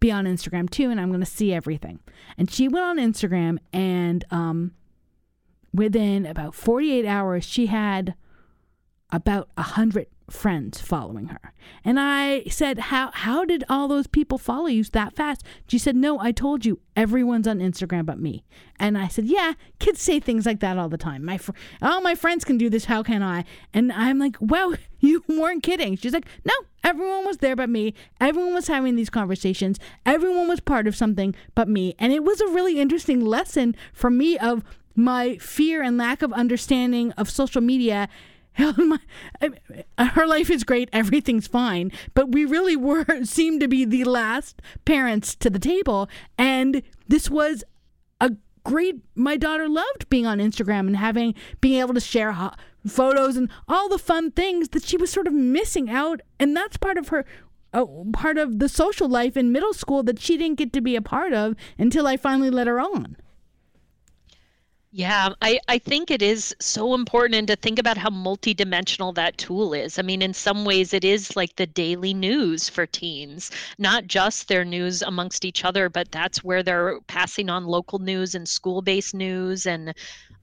[0.00, 2.00] be on Instagram too, and I'm going to see everything.
[2.38, 4.72] And she went on Instagram, and um,
[5.74, 8.14] within about 48 hours, she had
[9.10, 11.52] about a hundred friends following her.
[11.84, 15.96] And I said, "How how did all those people follow you that fast?" She said,
[15.96, 18.44] "No, I told you, everyone's on Instagram but me."
[18.78, 21.24] And I said, "Yeah, kids say things like that all the time.
[21.24, 24.74] My fr- all my friends can do this, how can I?" And I'm like, "Well,
[25.00, 27.94] you weren't kidding." She's like, "No, everyone was there but me.
[28.20, 29.78] Everyone was having these conversations.
[30.06, 34.10] Everyone was part of something but me." And it was a really interesting lesson for
[34.10, 34.64] me of
[34.96, 38.08] my fear and lack of understanding of social media
[38.76, 38.98] my,
[39.98, 40.88] her life is great.
[40.92, 41.90] Everything's fine.
[42.14, 46.08] But we really were seemed to be the last parents to the table.
[46.38, 47.64] And this was
[48.20, 52.54] a great my daughter loved being on instagram and having being able to share ho-
[52.86, 56.20] photos and all the fun things that she was sort of missing out.
[56.38, 57.24] And that's part of her
[57.74, 60.94] uh, part of the social life in middle school that she didn't get to be
[60.94, 63.16] a part of until i finally let her on
[64.96, 69.36] Yeah, I, I think it is so important and to think about how multidimensional that
[69.36, 69.98] tool is.
[69.98, 74.46] I mean, in some ways, it is like the daily news for teens, not just
[74.46, 78.82] their news amongst each other, but that's where they're passing on local news and school
[78.82, 79.66] based news.
[79.66, 79.94] And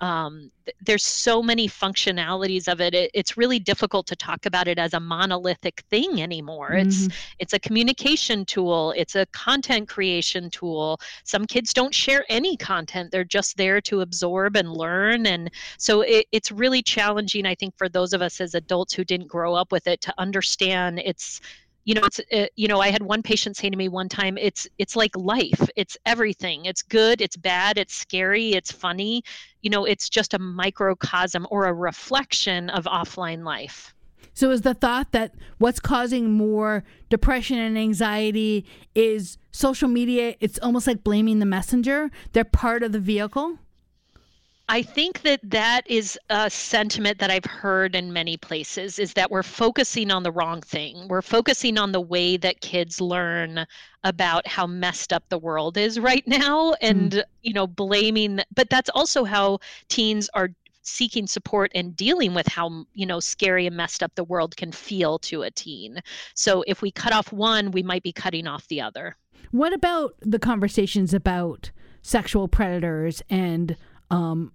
[0.02, 2.94] um, th- there's so many functionalities of it.
[2.96, 3.12] it.
[3.14, 6.74] It's really difficult to talk about it as a monolithic thing anymore.
[6.74, 7.08] It's
[7.40, 8.94] it's a communication tool.
[8.98, 11.00] It's a content creation tool.
[11.24, 13.12] Some kids don't share any content.
[13.12, 15.28] They're just there to absorb and learn.
[15.28, 19.04] And so it, it's really challenging, I think, for those of us as adults who
[19.04, 21.42] didn't grow up with it to understand it's
[21.86, 24.38] you know it's uh, you know i had one patient say to me one time
[24.38, 29.24] it's it's like life it's everything it's good it's bad it's scary it's funny
[29.62, 33.94] you know it's just a microcosm or a reflection of offline life
[34.34, 38.66] So is the thought that what's causing more depression and anxiety
[38.96, 40.36] is social media?
[40.40, 42.10] It's almost like blaming the messenger.
[42.32, 43.60] They're part of the vehicle.
[44.72, 49.30] I think that that is a sentiment that I've heard in many places is that
[49.30, 51.10] we're focusing on the wrong thing.
[51.10, 53.66] We're focusing on the way that kids learn
[54.06, 58.90] about how messed up the world is right now and you know blaming but that's
[58.92, 60.50] also how teens are
[60.84, 64.72] seeking support and dealing with how you know scary and messed up the world can
[64.72, 66.00] feel to a teen.
[66.34, 69.18] So if we cut off one, we might be cutting off the other.
[69.52, 73.76] What about the conversations about sexual predators and
[74.10, 74.54] um,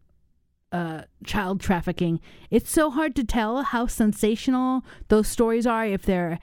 [0.77, 5.87] uh, child trafficking, it's so hard to tell how sensational those stories are.
[5.87, 6.39] If they're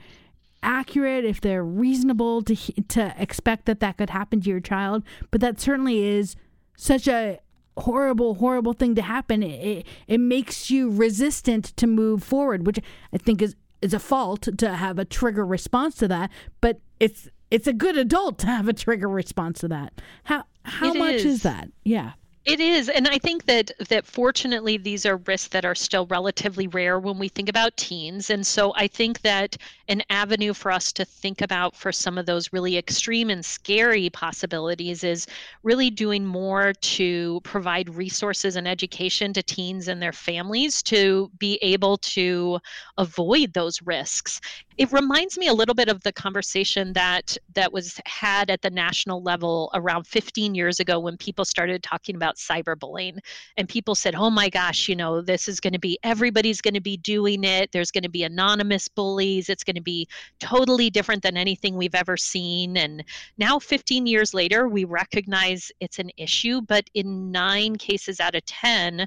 [0.62, 5.40] accurate, if they're reasonable to to expect that that could happen to your child, but
[5.40, 6.36] that certainly is
[6.76, 7.38] such a
[7.76, 9.42] horrible, horrible thing to happen.
[9.42, 12.80] It, it makes you resistant to move forward, which
[13.12, 16.30] I think is is a fault to have a trigger response to that.
[16.60, 19.92] But it's it's a good adult to have a trigger response to that.
[20.24, 21.26] How how it much is.
[21.26, 21.68] is that?
[21.84, 22.12] Yeah.
[22.46, 26.66] It is, and I think that that fortunately these are risks that are still relatively
[26.66, 28.28] rare when we think about teens.
[28.30, 29.56] And so I think that
[29.88, 34.08] an avenue for us to think about for some of those really extreme and scary
[34.10, 35.26] possibilities is
[35.62, 41.58] really doing more to provide resources and education to teens and their families to be
[41.62, 42.58] able to
[42.98, 44.40] avoid those risks.
[44.76, 48.70] It reminds me a little bit of the conversation that that was had at the
[48.70, 53.18] national level around 15 years ago when people started talking about cyberbullying.
[53.56, 56.74] And people said oh my gosh you know this is going to be everybody's going
[56.74, 57.70] to be doing it.
[57.72, 59.48] There's going to be anonymous bullies.
[59.48, 60.08] It's going to be
[60.40, 62.76] totally different than anything we've ever seen.
[62.76, 63.04] And
[63.38, 68.44] now 15 years later we recognize it's an issue but in 9 cases out of
[68.46, 69.06] 10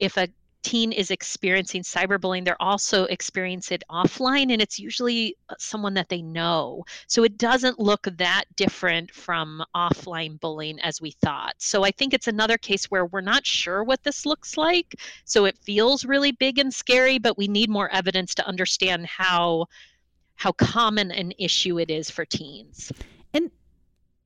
[0.00, 0.28] if a
[0.64, 6.08] teen is experiencing cyberbullying, they're also experiencing it offline, and it's usually uh, someone that
[6.08, 6.84] they know.
[7.06, 11.54] So it doesn't look that different from offline bullying as we thought.
[11.58, 14.96] So I think it's another case where we're not sure what this looks like.
[15.24, 19.66] So it feels really big and scary, but we need more evidence to understand how
[20.36, 22.90] how common an issue it is for teens.
[23.32, 23.50] And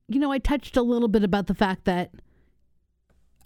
[0.07, 2.11] you know, I touched a little bit about the fact that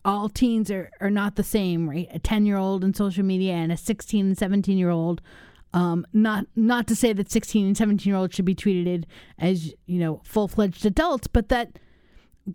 [0.06, 2.08] all teens are, are not the same, right?
[2.12, 5.22] A 10 year old in social media and a 16 and 17 year old.
[5.74, 9.08] Um, not not to say that 16 and 17 year olds should be treated
[9.40, 11.80] as you know full fledged adults, but that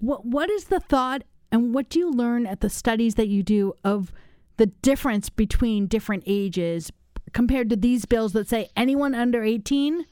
[0.01, 3.43] what what is the thought and what do you learn at the studies that you
[3.43, 4.13] do of
[4.57, 6.93] the difference between different ages
[7.33, 10.05] compared to these bills that say anyone under 18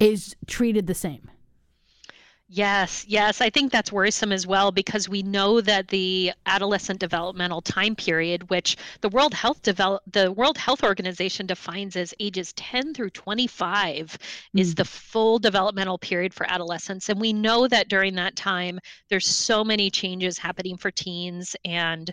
[0.00, 1.30] is treated the same?
[2.48, 7.62] Yes, yes, I think that's worrisome as well because we know that the adolescent developmental
[7.62, 12.92] time period, which the World Health develop the World Health Organization defines as ages 10
[12.92, 14.18] through 25,
[14.54, 14.60] mm.
[14.60, 18.78] is the full developmental period for adolescents, and we know that during that time
[19.08, 22.12] there's so many changes happening for teens and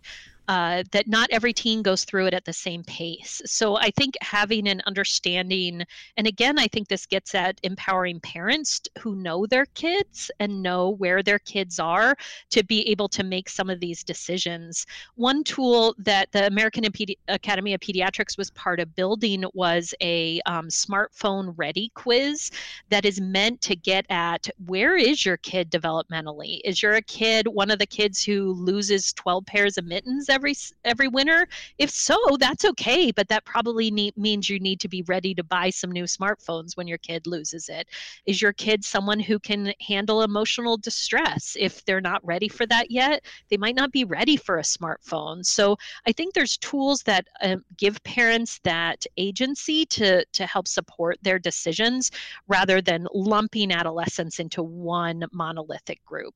[0.51, 3.41] uh, that not every teen goes through it at the same pace.
[3.45, 5.81] So I think having an understanding,
[6.17, 10.89] and again, I think this gets at empowering parents who know their kids and know
[10.89, 12.17] where their kids are
[12.49, 14.85] to be able to make some of these decisions.
[15.15, 16.83] One tool that the American
[17.29, 22.51] Academy of Pediatrics was part of building was a um, smartphone ready quiz
[22.89, 26.59] that is meant to get at where is your kid developmentally?
[26.65, 30.55] Is your kid one of the kids who loses 12 pairs of mittens every every
[30.85, 31.47] every winter?
[31.77, 35.69] If so, that's okay, but that probably means you need to be ready to buy
[35.69, 37.87] some new smartphones when your kid loses it.
[38.25, 41.55] Is your kid someone who can handle emotional distress?
[41.59, 45.45] If they're not ready for that yet, they might not be ready for a smartphone.
[45.45, 45.77] So
[46.07, 51.37] I think there's tools that uh, give parents that agency to to help support their
[51.37, 52.09] decisions
[52.47, 56.33] rather than lumping adolescents into one monolithic group.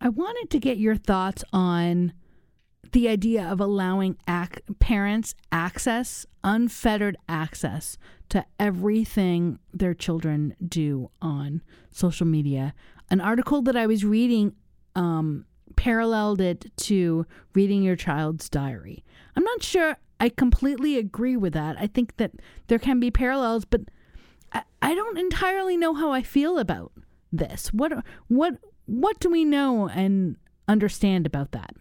[0.00, 2.14] I wanted to get your thoughts on
[2.92, 7.98] the idea of allowing ac- parents access, unfettered access
[8.30, 12.74] to everything their children do on social media.
[13.10, 14.54] An article that I was reading
[14.94, 15.44] um,
[15.76, 19.04] paralleled it to reading your child's diary.
[19.36, 21.76] I'm not sure I completely agree with that.
[21.78, 22.32] I think that
[22.68, 23.82] there can be parallels, but
[24.52, 26.92] I, I don't entirely know how I feel about
[27.32, 27.72] this.
[27.72, 28.58] What what
[28.90, 31.74] what do we know and understand about that?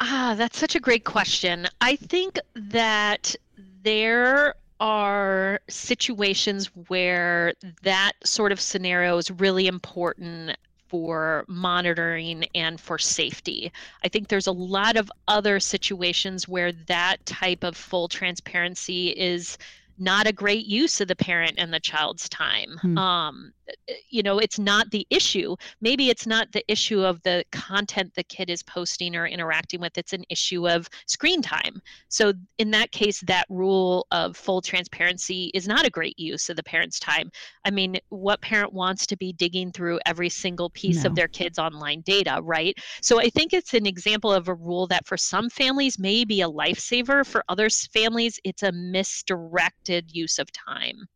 [0.00, 1.68] Ah, that's such a great question.
[1.80, 3.36] I think that
[3.82, 10.56] there are situations where that sort of scenario is really important
[10.88, 13.70] for monitoring and for safety.
[14.04, 19.56] I think there's a lot of other situations where that type of full transparency is
[19.98, 22.78] not a great use of the parent and the child's time.
[22.80, 22.98] Hmm.
[22.98, 23.52] Um,
[23.88, 25.56] Eh, you know it's not the issue.
[25.80, 29.96] Maybe it's not the issue of the content the kid is posting or interacting with.
[29.98, 31.80] It's an issue of screen time.
[32.08, 36.56] So in that case that rule of full transparency is not a great use of
[36.56, 37.30] the parent's time.
[37.64, 41.10] I mean what parent wants to be digging through every single piece no.
[41.10, 42.76] of their kids online data right?
[43.00, 46.42] So i think it's an example of a rule that for some families may be
[46.42, 47.26] a lifesaver.
[47.26, 51.08] For other families it's a misdirected use of time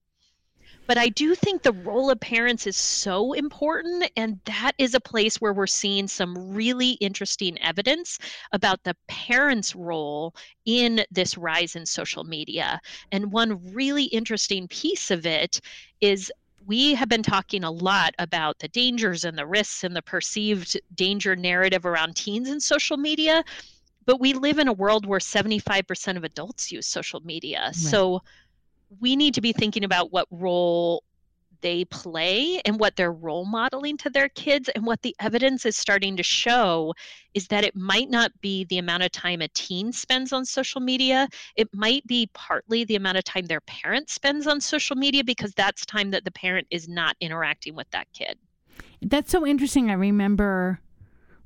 [0.86, 4.10] but I do think the role of parents is so important.
[4.16, 8.18] And that is a place where we're seeing some really interesting evidence
[8.52, 10.34] about the parents' role
[10.64, 12.80] in this rise in social media.
[13.12, 15.60] And one really interesting piece of it
[16.00, 16.30] is
[16.66, 20.80] we have been talking a lot about the dangers and the risks and the perceived
[20.94, 23.44] danger narrative around teens and social media.
[24.04, 27.66] But we live in a world where 75% of adults use social media.
[27.66, 27.74] Right.
[27.74, 28.22] So
[29.00, 31.02] we need to be thinking about what role
[31.62, 34.68] they play and what they're role modeling to their kids.
[34.74, 36.94] And what the evidence is starting to show
[37.34, 40.80] is that it might not be the amount of time a teen spends on social
[40.80, 41.28] media.
[41.56, 45.52] It might be partly the amount of time their parent spends on social media because
[45.54, 48.38] that's time that the parent is not interacting with that kid.
[49.02, 49.90] That's so interesting.
[49.90, 50.80] I remember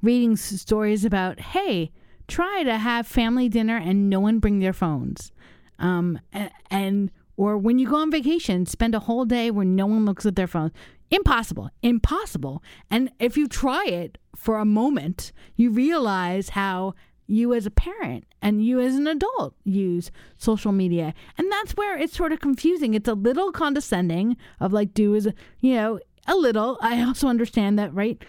[0.03, 1.93] reading stories about, hey,
[2.27, 5.33] try to have family dinner and no one bring their phones.
[5.79, 7.11] Um, and, and
[7.41, 10.37] or when you go on vacation, spend a whole day where no one looks at
[10.37, 10.71] their phone.
[11.11, 11.71] Impossible.
[11.83, 12.63] Impossible.
[12.91, 16.93] And if you try it for a moment, you realize how
[17.27, 21.15] you as a parent and you as an adult use social media.
[21.39, 22.93] And that's where it's sort of confusing.
[22.93, 25.27] It's a little condescending of like, do as,
[25.61, 26.77] you know, a little.
[26.83, 28.23] I also understand that, right?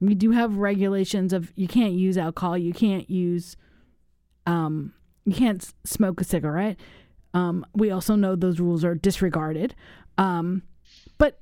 [0.00, 3.56] We do have regulations of you can't use alcohol, you can't use,
[4.44, 4.92] um,
[5.24, 6.76] you can't smoke a cigarette.
[7.34, 9.74] Um, we also know those rules are disregarded.
[10.18, 10.62] Um,
[11.18, 11.40] but,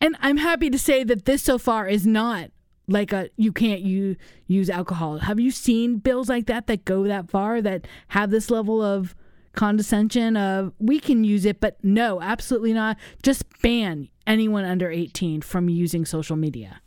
[0.00, 2.50] and I'm happy to say that this so far is not
[2.88, 4.16] like a you can't use
[4.48, 5.18] use alcohol.
[5.18, 9.14] Have you seen bills like that that go that far that have this level of
[9.52, 12.96] condescension of we can use it, but no, absolutely not.
[13.22, 16.80] Just ban anyone under 18 from using social media.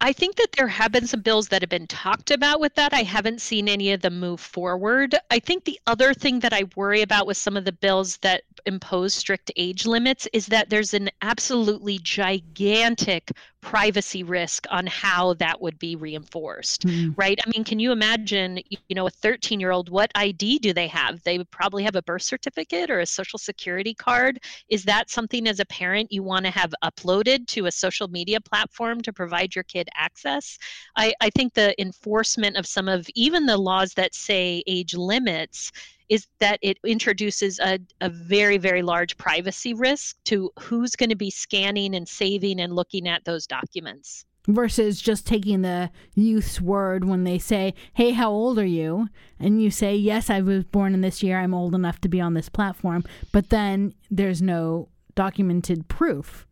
[0.00, 2.92] I think that there have been some bills that have been talked about with that.
[2.92, 5.14] I haven't seen any of them move forward.
[5.30, 8.42] I think the other thing that I worry about with some of the bills that
[8.66, 15.60] impose strict age limits is that there's an absolutely gigantic privacy risk on how that
[15.60, 17.12] would be reinforced mm.
[17.16, 17.38] right?
[17.44, 20.86] I mean can you imagine you know a 13 year old what id do they
[20.88, 21.22] have?
[21.22, 24.38] They would probably have a birth certificate or a social security card.
[24.68, 28.40] Is that something as a parent you want to have uploaded to a social media
[28.40, 30.58] platform to provide your kid access?
[30.96, 35.72] I, I think the enforcement of some of even the laws that say age limits
[36.08, 41.16] is that it introduces a, a very, very large privacy risk to who's going to
[41.16, 44.24] be scanning and saving and looking at those documents.
[44.48, 49.08] Versus just taking the youth's word when they say, Hey, how old are you?
[49.40, 51.40] And you say, Yes, I was born in this year.
[51.40, 53.04] I'm old enough to be on this platform.
[53.32, 56.46] But then there's no documented proof.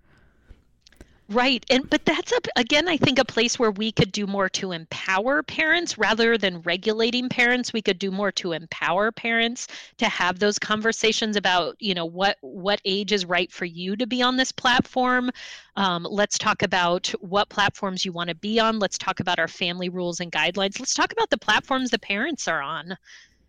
[1.34, 1.66] Right.
[1.68, 4.70] And but that's a again I think a place where we could do more to
[4.70, 7.72] empower parents rather than regulating parents.
[7.72, 9.66] We could do more to empower parents
[9.98, 14.06] to have those conversations about, you know, what what age is right for you to
[14.06, 15.30] be on this platform.
[15.76, 18.78] Um, let's talk about what platforms you want to be on.
[18.78, 20.78] Let's talk about our family rules and guidelines.
[20.78, 22.96] Let's talk about the platforms the parents are on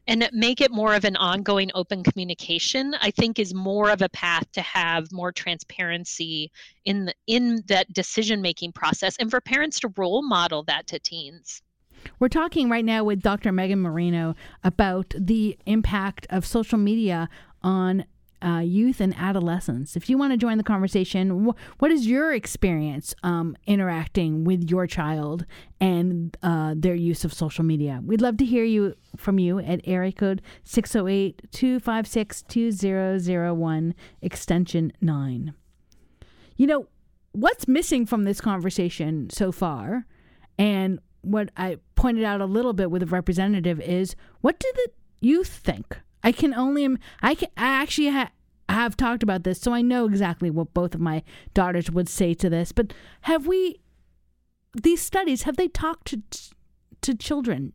[0.08, 4.10] and make it more of an ongoing open communication i think is more of a
[4.10, 6.52] path to have more transparency
[6.86, 11.00] in the, in that decision making process and for parents to role model that to
[11.00, 11.62] teens
[12.20, 13.52] we're talking right now with Dr.
[13.52, 17.30] Megan Moreno about the impact of social media
[17.64, 18.06] on
[18.46, 19.96] uh, youth and adolescents.
[19.96, 24.70] If you want to join the conversation, wh- what is your experience um, interacting with
[24.70, 25.46] your child
[25.82, 28.02] and uh, their use of social media?
[28.06, 35.54] We'd love to hear you from you at area code 608 256 2001, extension 9.
[36.58, 36.88] You know,
[37.32, 40.06] what's missing from this conversation so far,
[40.58, 44.90] and what I pointed out a little bit with a representative is what do the
[45.20, 45.98] youth think?
[46.24, 46.88] I can only
[47.22, 48.32] I can I actually ha-
[48.70, 52.34] have talked about this, so I know exactly what both of my daughters would say
[52.36, 52.72] to this.
[52.72, 53.80] But have we
[54.74, 56.22] these studies have they talked to
[57.02, 57.74] to children?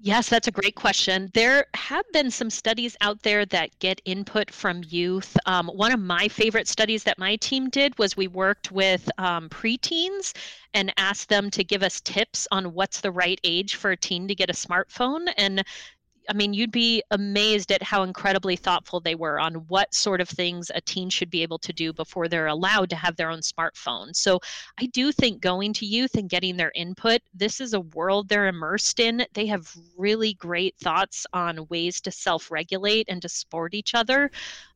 [0.00, 1.28] Yes, that's a great question.
[1.34, 5.36] There have been some studies out there that get input from youth.
[5.44, 9.48] Um, one of my favorite studies that my team did was we worked with um,
[9.48, 10.36] preteens
[10.72, 14.28] and asked them to give us tips on what's the right age for a teen
[14.28, 15.32] to get a smartphone.
[15.36, 15.64] And
[16.28, 20.28] I mean, you'd be amazed at how incredibly thoughtful they were on what sort of
[20.28, 23.40] things a teen should be able to do before they're allowed to have their own
[23.40, 24.14] smartphone.
[24.14, 24.38] So
[24.78, 28.48] I do think going to youth and getting their input, this is a world they're
[28.48, 29.24] immersed in.
[29.32, 34.30] They have really great thoughts on ways to self regulate and to support each other.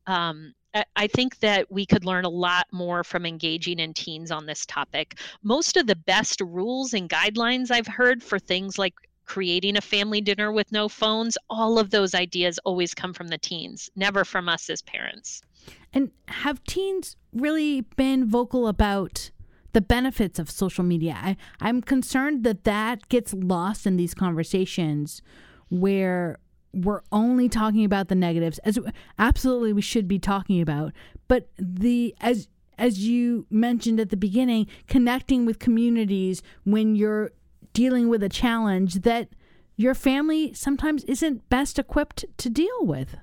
[0.07, 0.53] Um,
[0.95, 4.65] I think that we could learn a lot more from engaging in teens on this
[4.65, 5.19] topic.
[5.43, 8.95] Most of the best rules and guidelines I've heard for things like
[9.25, 13.37] creating a family dinner with no phones, all of those ideas always come from the
[13.37, 15.41] teens, never from us as parents.
[15.93, 19.31] And have teens really been vocal about
[19.73, 21.17] the benefits of social media?
[21.19, 25.21] I, I'm concerned that that gets lost in these conversations
[25.69, 26.39] where
[26.73, 28.79] we're only talking about the negatives as
[29.19, 30.91] absolutely we should be talking about
[31.27, 32.47] but the as
[32.79, 37.31] as you mentioned at the beginning connecting with communities when you're
[37.73, 39.29] dealing with a challenge that
[39.75, 43.17] your family sometimes isn't best equipped to deal with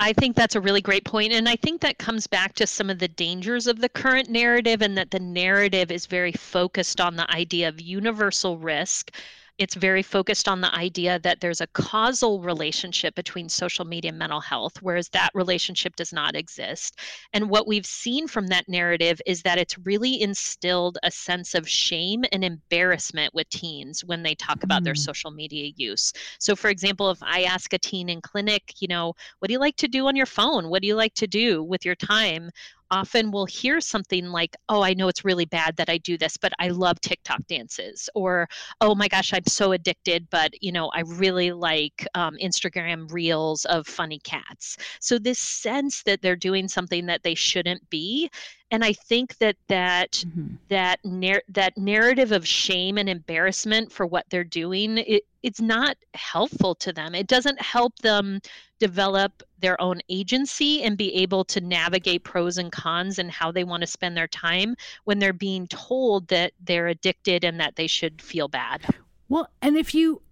[0.00, 1.32] I think that's a really great point.
[1.32, 4.80] And I think that comes back to some of the dangers of the current narrative,
[4.80, 9.12] and that the narrative is very focused on the idea of universal risk
[9.58, 14.18] it's very focused on the idea that there's a causal relationship between social media and
[14.18, 17.00] mental health, whereas that relationship does not exist.
[17.32, 21.68] And what we've seen from that narrative is that it's really instilled a sense of
[21.68, 24.86] shame and embarrassment with teens when they talk about mm.
[24.86, 26.12] their social media use.
[26.38, 29.60] So, for example, if I ask a teen in clinic, you know, what do you
[29.60, 30.68] like to do on your phone?
[30.68, 32.50] What do you like to do with your time?
[32.90, 36.36] Often we'll hear something like, Oh, I know it's really bad that I do this,
[36.36, 38.08] but I love TikTok dances.
[38.14, 38.48] Or,
[38.80, 43.64] Oh my gosh, I'm so addicted, but you know, I really like um, Instagram reels
[43.66, 44.76] of funny cats.
[45.00, 48.30] So, this sense that they're doing something that they shouldn't be
[48.70, 50.54] and i think that that mm-hmm.
[50.68, 55.96] that nar- that narrative of shame and embarrassment for what they're doing it, it's not
[56.14, 58.40] helpful to them it doesn't help them
[58.78, 63.64] develop their own agency and be able to navigate pros and cons and how they
[63.64, 67.86] want to spend their time when they're being told that they're addicted and that they
[67.86, 68.82] should feel bad
[69.28, 70.22] well and if you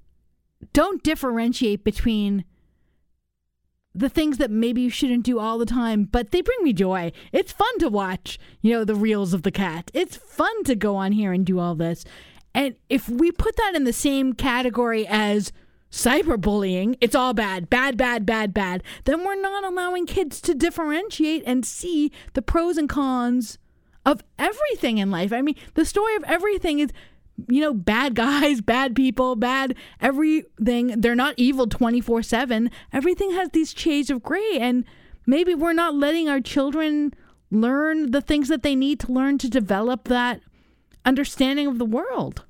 [0.73, 2.45] don't differentiate between
[3.97, 7.11] the things that maybe you shouldn't do all the time, but they bring me joy.
[7.33, 9.91] It's fun to watch, you know, the reels of the cat.
[9.95, 12.05] It's fun to go on here and do all this.
[12.55, 15.51] And if we put that in the same category as
[15.91, 21.43] cyberbullying, it's all bad, bad, bad, bad, bad, then we're not allowing kids to differentiate
[21.47, 23.59] and see the pros and cons
[24.05, 25.33] of everything in life.
[25.33, 26.91] I mean, the story of everything is
[27.49, 31.01] you know, bad guys, bad people, bad everything.
[31.01, 32.71] They're not evil 24 7.
[32.93, 34.59] Everything has these shades of gray.
[34.59, 34.85] And
[35.27, 37.13] maybe we're not letting our children
[37.51, 40.41] learn the things that they need to learn to develop that
[41.05, 42.46] understanding of the world.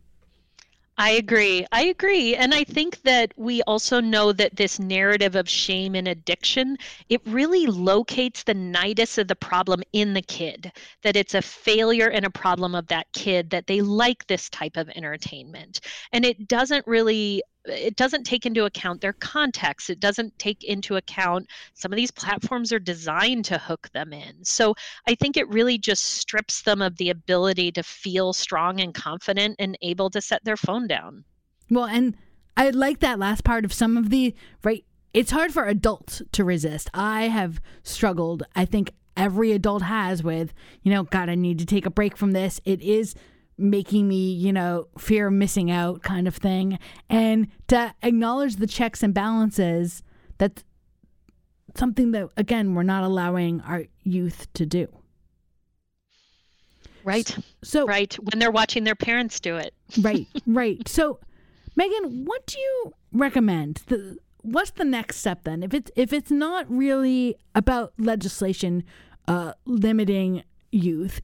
[0.98, 1.66] I agree.
[1.72, 2.34] I agree.
[2.34, 6.78] And I think that we also know that this narrative of shame and addiction,
[7.10, 10.72] it really locates the nidus of the problem in the kid,
[11.02, 14.78] that it's a failure and a problem of that kid, that they like this type
[14.78, 15.80] of entertainment.
[16.12, 19.90] And it doesn't really it doesn't take into account their context.
[19.90, 24.44] It doesn't take into account some of these platforms are designed to hook them in.
[24.44, 24.74] So
[25.06, 29.56] I think it really just strips them of the ability to feel strong and confident
[29.58, 31.24] and able to set their phone down.
[31.70, 32.16] Well, and
[32.56, 34.84] I like that last part of some of the right.
[35.12, 36.90] It's hard for adults to resist.
[36.92, 38.42] I have struggled.
[38.54, 40.52] I think every adult has with,
[40.82, 42.60] you know, God, I need to take a break from this.
[42.64, 43.14] It is
[43.58, 46.78] making me, you know, fear missing out kind of thing.
[47.08, 50.02] And to acknowledge the checks and balances,
[50.38, 50.62] that's
[51.74, 54.88] something that, again, we're not allowing our youth to do.
[57.04, 57.36] Right.
[57.62, 58.12] So, right.
[58.14, 59.72] When they're watching their parents do it.
[60.02, 60.26] right.
[60.44, 60.86] Right.
[60.88, 61.20] So,
[61.76, 63.82] Megan, what do you recommend?
[63.86, 65.62] The, what's the next step then?
[65.62, 68.82] If it's if it's not really about legislation
[69.28, 70.42] uh, limiting
[70.72, 71.20] youth,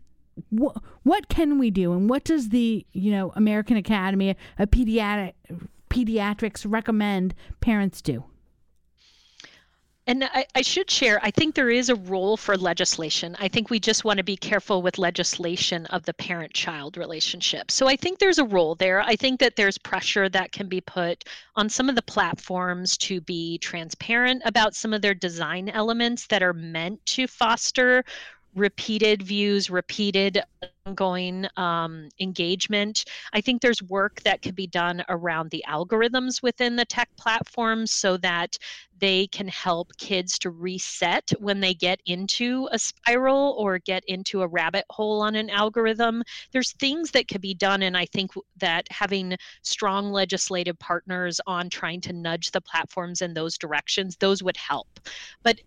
[0.51, 5.35] what can we do and what does the you know American Academy of Pediatric
[5.91, 8.25] Pediatrics recommend parents do?
[10.07, 13.37] And I, I, should share, I think there is a role for legislation.
[13.39, 17.71] I think we just want to be careful with legislation of the parent child relationship.
[17.71, 19.01] So I think there's a role there.
[19.01, 21.25] I think that there's pressure that can be put
[21.55, 26.43] on some of the platforms to be transparent about some of their design elements that
[26.43, 28.05] are meant to foster
[28.55, 30.43] repeated views, repeated
[30.87, 33.05] ongoing um, engagement.
[33.33, 37.93] I think there's work that could be done around the algorithms within the tech platforms
[37.93, 38.59] so that
[38.99, 44.43] they can help kids to reset when they get into a spiral or get into
[44.43, 46.23] a rabbit hole on an algorithm.
[46.53, 51.69] There's things that could be done, and I think that having strong legislative partners on
[51.69, 55.01] trying to nudge the platforms in those directions, those would help.
[55.43, 55.61] But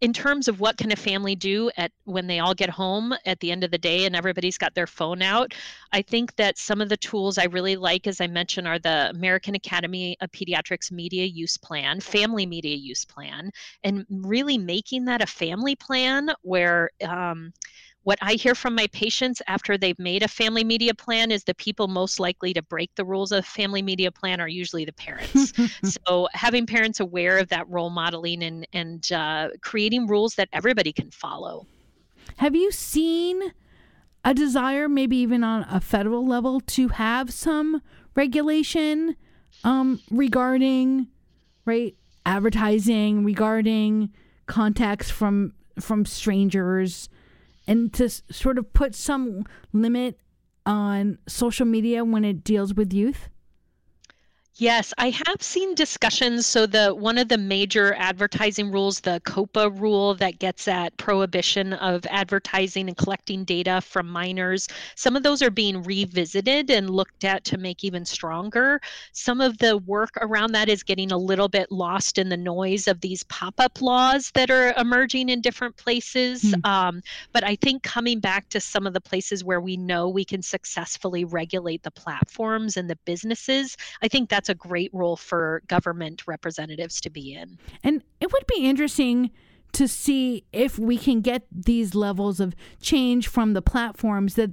[0.00, 3.40] in terms of what can a family do at when they all get home at
[3.40, 5.54] the end of the day and everybody's got their phone out
[5.92, 9.10] i think that some of the tools i really like as i mentioned are the
[9.14, 13.50] american academy of pediatrics media use plan family media use plan
[13.84, 17.52] and really making that a family plan where um,
[18.06, 21.56] what I hear from my patients after they've made a family media plan is the
[21.56, 25.52] people most likely to break the rules of family media plan are usually the parents.
[25.82, 30.92] so having parents aware of that role modeling and and uh, creating rules that everybody
[30.92, 31.66] can follow.
[32.36, 33.42] Have you seen
[34.24, 37.82] a desire, maybe even on a federal level, to have some
[38.14, 39.16] regulation
[39.64, 41.08] um, regarding
[41.64, 44.12] right advertising, regarding
[44.46, 47.08] contacts from from strangers,
[47.66, 50.18] and to sort of put some limit
[50.64, 53.28] on social media when it deals with youth?
[54.58, 56.46] Yes, I have seen discussions.
[56.46, 61.74] So the one of the major advertising rules, the COPPA rule that gets at prohibition
[61.74, 67.24] of advertising and collecting data from minors, some of those are being revisited and looked
[67.24, 68.80] at to make even stronger.
[69.12, 72.88] Some of the work around that is getting a little bit lost in the noise
[72.88, 76.40] of these pop-up laws that are emerging in different places.
[76.40, 76.70] Hmm.
[76.70, 77.02] Um,
[77.34, 80.40] but I think coming back to some of the places where we know we can
[80.40, 86.26] successfully regulate the platforms and the businesses, I think that's a great role for government
[86.26, 87.58] representatives to be in.
[87.82, 89.30] And it would be interesting
[89.72, 94.50] to see if we can get these levels of change from the platforms that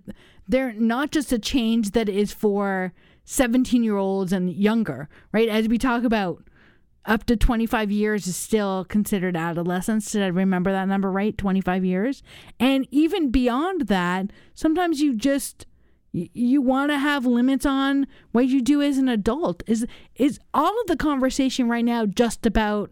[0.47, 2.93] they're not just a change that is for
[3.25, 5.47] 17 year olds and younger, right?
[5.47, 6.43] As we talk about,
[7.05, 10.11] up to 25 years is still considered adolescence.
[10.11, 11.37] Did I remember that number right?
[11.37, 12.23] 25 years.
[12.59, 15.65] And even beyond that, sometimes you just
[16.13, 19.63] you, want to have limits on what you do as an adult.
[19.65, 19.85] Is
[20.15, 22.91] is all of the conversation right now just about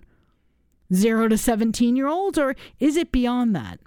[0.93, 3.79] 0 to 17 year olds or is it beyond that?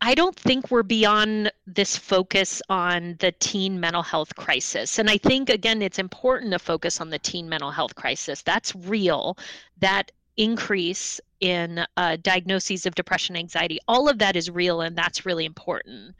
[0.00, 4.98] I don't think we're beyond this focus on the teen mental health crisis.
[4.98, 8.42] And I think, again, it's important to focus on the teen mental health crisis.
[8.42, 9.36] That's real.
[9.80, 15.26] That increase in uh, diagnoses of depression, anxiety, all of that is real, and that's
[15.26, 16.14] really important.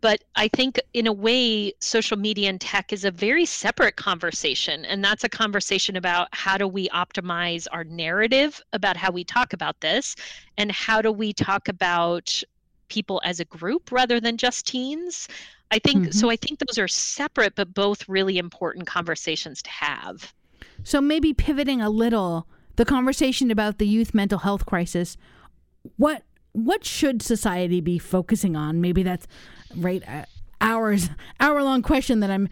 [0.00, 4.84] But I think, in a way, social media and tech is a very separate conversation.
[4.84, 9.52] And that's a conversation about how do we optimize our narrative about how we talk
[9.52, 10.16] about this,
[10.56, 12.42] and how do we talk about
[12.88, 15.28] people as a group rather than just teens.
[15.70, 16.14] I think Mhm.
[16.14, 16.30] so.
[16.30, 20.32] I think those are separate, but both really important conversations to have.
[20.82, 25.16] So maybe pivoting a little the conversation about the youth mental health crisis.
[25.96, 26.22] What
[26.52, 28.80] what should society be focusing on?
[28.80, 29.28] Maybe that's
[29.76, 30.24] right uh,
[30.60, 31.10] hours
[31.40, 32.48] hour long question that I'm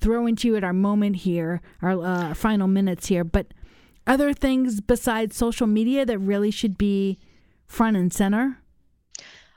[0.00, 3.24] throwing to you at our moment here, our uh, final minutes here.
[3.24, 3.48] But
[4.06, 7.18] other things besides social media that really should be
[7.66, 8.58] front and center.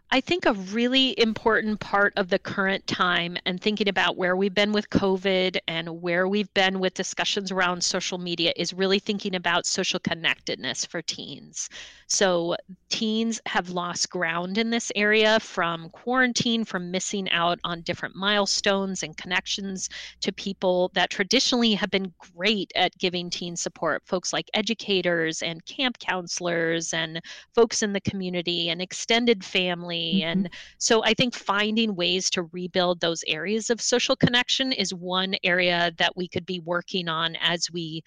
[0.10, 4.54] I think a really important part of the current time and thinking about where we've
[4.54, 9.36] been with COVID and where we've been with discussions around social media is really thinking
[9.36, 11.70] about social connectedness for teens.
[12.08, 12.56] So,
[12.90, 19.04] teens have lost ground in this area from quarantine, from missing out on different milestones
[19.04, 19.90] and connections
[20.22, 25.66] to people that traditionally have been great at giving teen support, folks like educators and
[25.66, 27.22] camp counselors and
[27.54, 30.22] folks in the community and extended family.
[30.22, 30.30] Mm-hmm.
[30.30, 35.36] And so I think finding ways to rebuild those areas of social connection is one
[35.44, 38.04] area that we could be working on as we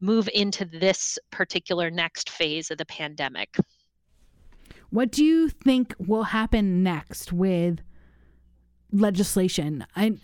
[0.00, 3.56] move into this particular next phase of the pandemic.
[4.90, 7.80] What do you think will happen next with
[8.92, 9.84] legislation?
[9.96, 10.16] I,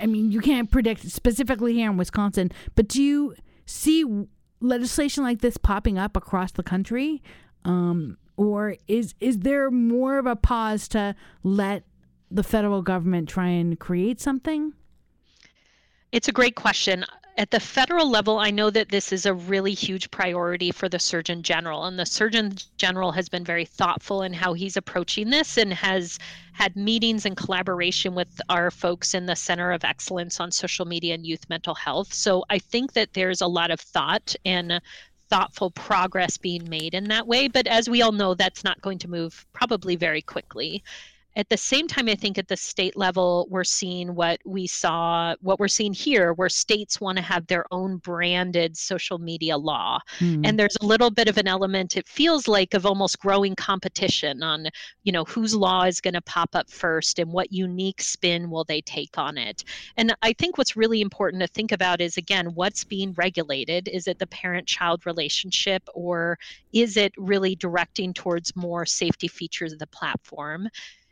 [0.00, 3.34] I mean, you can't predict specifically here in Wisconsin, but do you
[3.66, 4.04] see
[4.60, 7.22] legislation like this popping up across the country?
[7.64, 11.84] Um, or is is there more of a pause to let
[12.30, 14.72] the federal government try and create something?
[16.16, 17.04] It's a great question.
[17.36, 20.98] At the federal level, I know that this is a really huge priority for the
[20.98, 25.58] Surgeon General, and the Surgeon General has been very thoughtful in how he's approaching this
[25.58, 26.18] and has
[26.54, 31.12] had meetings and collaboration with our folks in the Center of Excellence on Social Media
[31.12, 32.14] and Youth Mental Health.
[32.14, 34.80] So I think that there's a lot of thought and
[35.28, 37.46] thoughtful progress being made in that way.
[37.46, 40.82] But as we all know, that's not going to move probably very quickly.
[41.36, 45.34] At the same time, I think at the state level, we're seeing what we saw,
[45.42, 50.00] what we're seeing here, where states want to have their own branded social media law.
[50.18, 50.46] Hmm.
[50.46, 54.42] And there's a little bit of an element, it feels like, of almost growing competition
[54.42, 54.66] on,
[55.04, 58.64] you know, whose law is going to pop up first and what unique spin will
[58.64, 59.62] they take on it.
[59.98, 63.88] And I think what's really important to think about is, again, what's being regulated?
[63.88, 66.38] Is it the parent child relationship or
[66.72, 70.68] is it really directing towards more safety features of the platform?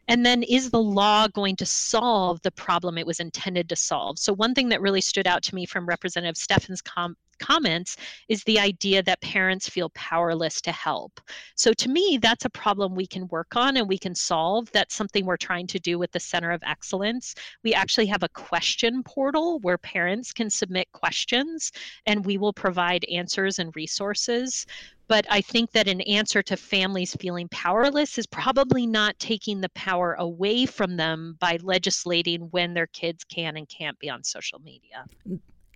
[0.09, 4.19] And then is the law going to solve the problem it was intended to solve?
[4.19, 7.97] So, one thing that really stood out to me from Representative Steffen's com- comments
[8.29, 11.21] is the idea that parents feel powerless to help.
[11.55, 14.71] So, to me, that's a problem we can work on and we can solve.
[14.73, 17.35] That's something we're trying to do with the Center of Excellence.
[17.63, 21.73] We actually have a question portal where parents can submit questions
[22.07, 24.67] and we will provide answers and resources.
[25.07, 29.69] But I think that an answer to families feeling powerless is probably not taking the
[29.71, 34.61] power away from them by legislating when their kids can and can't be on social
[34.61, 35.05] media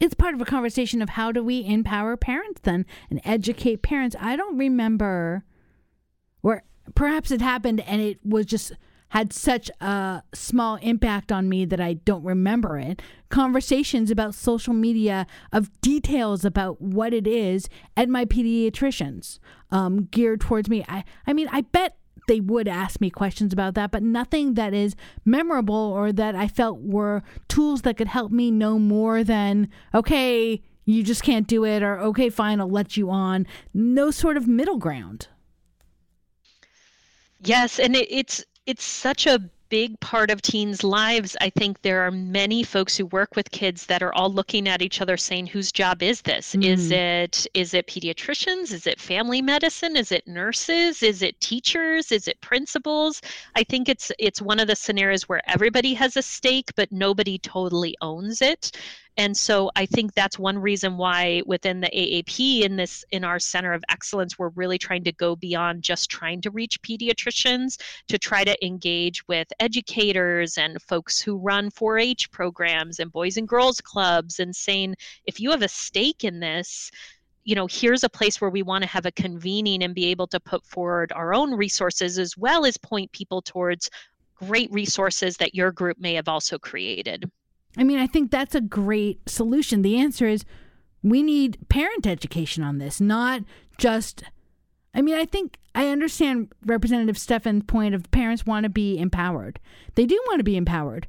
[0.00, 4.16] it's part of a conversation of how do we empower parents then and educate parents.
[4.18, 5.44] I don't remember
[6.40, 6.62] where
[6.94, 8.72] perhaps it happened and it was just
[9.10, 13.00] had such a small impact on me that I don't remember it.
[13.30, 19.38] Conversations about social media, of details about what it is at my pediatricians,
[19.70, 20.84] um, geared towards me.
[20.88, 21.96] I, I mean, I bet
[22.28, 26.46] they would ask me questions about that, but nothing that is memorable or that I
[26.46, 31.64] felt were tools that could help me know more than, okay, you just can't do
[31.64, 33.46] it, or okay, fine, I'll let you on.
[33.74, 35.28] No sort of middle ground.
[37.40, 41.36] Yes, and it, it's it's such a big part of teens' lives.
[41.40, 44.82] I think there are many folks who work with kids that are all looking at
[44.82, 46.54] each other saying, whose job is this?
[46.54, 46.64] Mm.
[46.64, 48.72] Is it is it pediatricians?
[48.72, 49.96] Is it family medicine?
[49.96, 51.02] Is it nurses?
[51.02, 52.12] Is it teachers?
[52.12, 53.20] Is it principals?
[53.54, 57.38] I think it's it's one of the scenarios where everybody has a stake, but nobody
[57.38, 58.72] totally owns it.
[59.18, 63.40] And so I think that's one reason why within the AAP in this in our
[63.40, 68.16] center of excellence we're really trying to go beyond just trying to reach pediatricians to
[68.16, 73.80] try to engage with educators and folks who run 4-H programs and boys and girls
[73.80, 74.94] clubs and saying
[75.26, 76.88] if you have a stake in this
[77.42, 80.28] you know here's a place where we want to have a convening and be able
[80.28, 83.90] to put forward our own resources as well as point people towards
[84.36, 87.28] great resources that your group may have also created
[87.78, 89.82] I mean, I think that's a great solution.
[89.82, 90.44] The answer is
[91.02, 93.42] we need parent education on this, not
[93.78, 94.24] just.
[94.94, 99.60] I mean, I think I understand Representative Steffen's point of parents want to be empowered.
[99.94, 101.06] They do want to be empowered.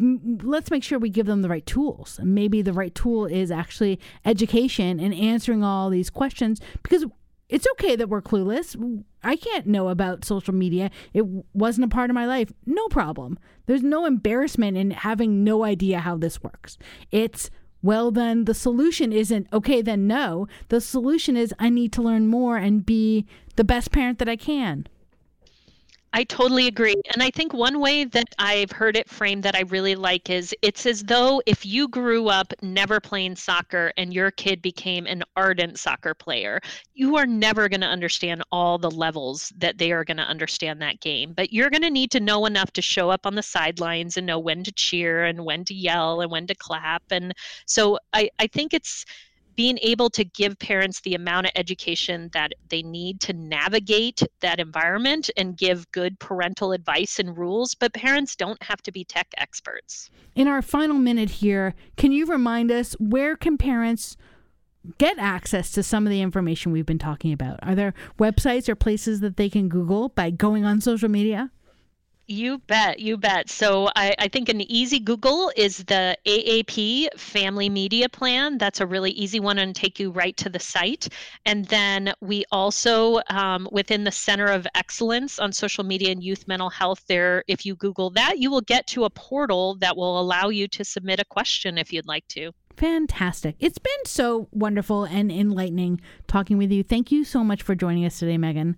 [0.00, 2.18] Let's make sure we give them the right tools.
[2.22, 7.04] Maybe the right tool is actually education and answering all these questions because
[7.50, 8.76] it's okay that we're clueless.
[9.22, 10.90] I can't know about social media.
[11.12, 12.52] It wasn't a part of my life.
[12.64, 13.38] No problem.
[13.66, 16.78] There's no embarrassment in having no idea how this works.
[17.10, 17.50] It's,
[17.82, 20.46] well, then the solution isn't, okay, then no.
[20.68, 23.26] The solution is, I need to learn more and be
[23.56, 24.86] the best parent that I can.
[26.12, 26.96] I totally agree.
[27.14, 30.52] And I think one way that I've heard it framed that I really like is
[30.60, 35.22] it's as though if you grew up never playing soccer and your kid became an
[35.36, 36.60] ardent soccer player,
[36.94, 40.82] you are never going to understand all the levels that they are going to understand
[40.82, 41.32] that game.
[41.32, 44.26] But you're going to need to know enough to show up on the sidelines and
[44.26, 47.04] know when to cheer and when to yell and when to clap.
[47.12, 47.32] And
[47.66, 49.04] so I, I think it's
[49.56, 54.60] being able to give parents the amount of education that they need to navigate that
[54.60, 59.28] environment and give good parental advice and rules, but parents don't have to be tech
[59.36, 60.10] experts.
[60.34, 64.16] In our final minute here, can you remind us where can parents
[64.98, 67.58] get access to some of the information we've been talking about?
[67.62, 71.50] Are there websites or places that they can Google by going on social media?
[72.30, 73.50] You bet, you bet.
[73.50, 78.56] So I, I, think an easy Google is the AAP Family Media Plan.
[78.56, 81.08] That's a really easy one and take you right to the site.
[81.44, 86.46] And then we also, um, within the Center of Excellence on Social Media and Youth
[86.46, 90.20] Mental Health, there, if you Google that, you will get to a portal that will
[90.20, 92.52] allow you to submit a question if you'd like to.
[92.76, 93.56] Fantastic.
[93.58, 96.84] It's been so wonderful and enlightening talking with you.
[96.84, 98.76] Thank you so much for joining us today, Megan.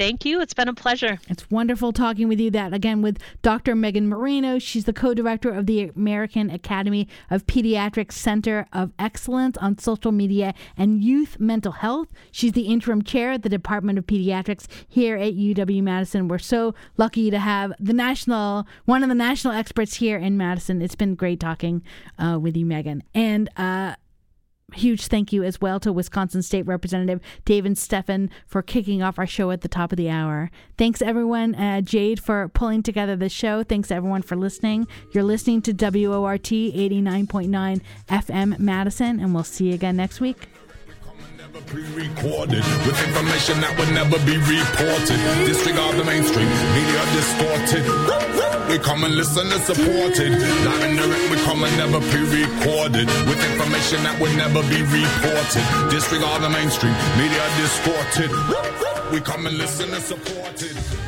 [0.00, 0.40] Thank you.
[0.40, 1.20] It's been a pleasure.
[1.28, 2.50] It's wonderful talking with you.
[2.50, 3.74] That again with Dr.
[3.74, 4.58] Megan Moreno.
[4.58, 10.10] She's the co director of the American Academy of Pediatrics Center of Excellence on Social
[10.10, 12.08] Media and Youth Mental Health.
[12.30, 16.28] She's the interim chair at the Department of Pediatrics here at UW Madison.
[16.28, 20.80] We're so lucky to have the national, one of the national experts here in Madison.
[20.80, 21.82] It's been great talking
[22.18, 23.02] uh, with you, Megan.
[23.14, 23.96] And, uh,
[24.74, 29.26] huge thank you as well to Wisconsin State Representative David Steffen for kicking off our
[29.26, 30.50] show at the top of the hour.
[30.78, 33.62] Thanks everyone, uh, Jade, for pulling together the show.
[33.62, 34.86] Thanks everyone for listening.
[35.12, 40.48] You're listening to WORT 89.9 FM Madison, and we'll see you again next week
[41.58, 45.18] pre-recorded with information that would never be reported.
[45.42, 46.46] Disregard the mainstream,
[46.78, 47.84] media distorted.
[48.70, 50.30] We come and listen and supported.
[50.30, 55.64] Live and direct, we come and never pre-recorded with information that would never be reported.
[55.90, 58.30] Disregard the mainstream, media distorted.
[59.10, 60.99] We come and listen and supported.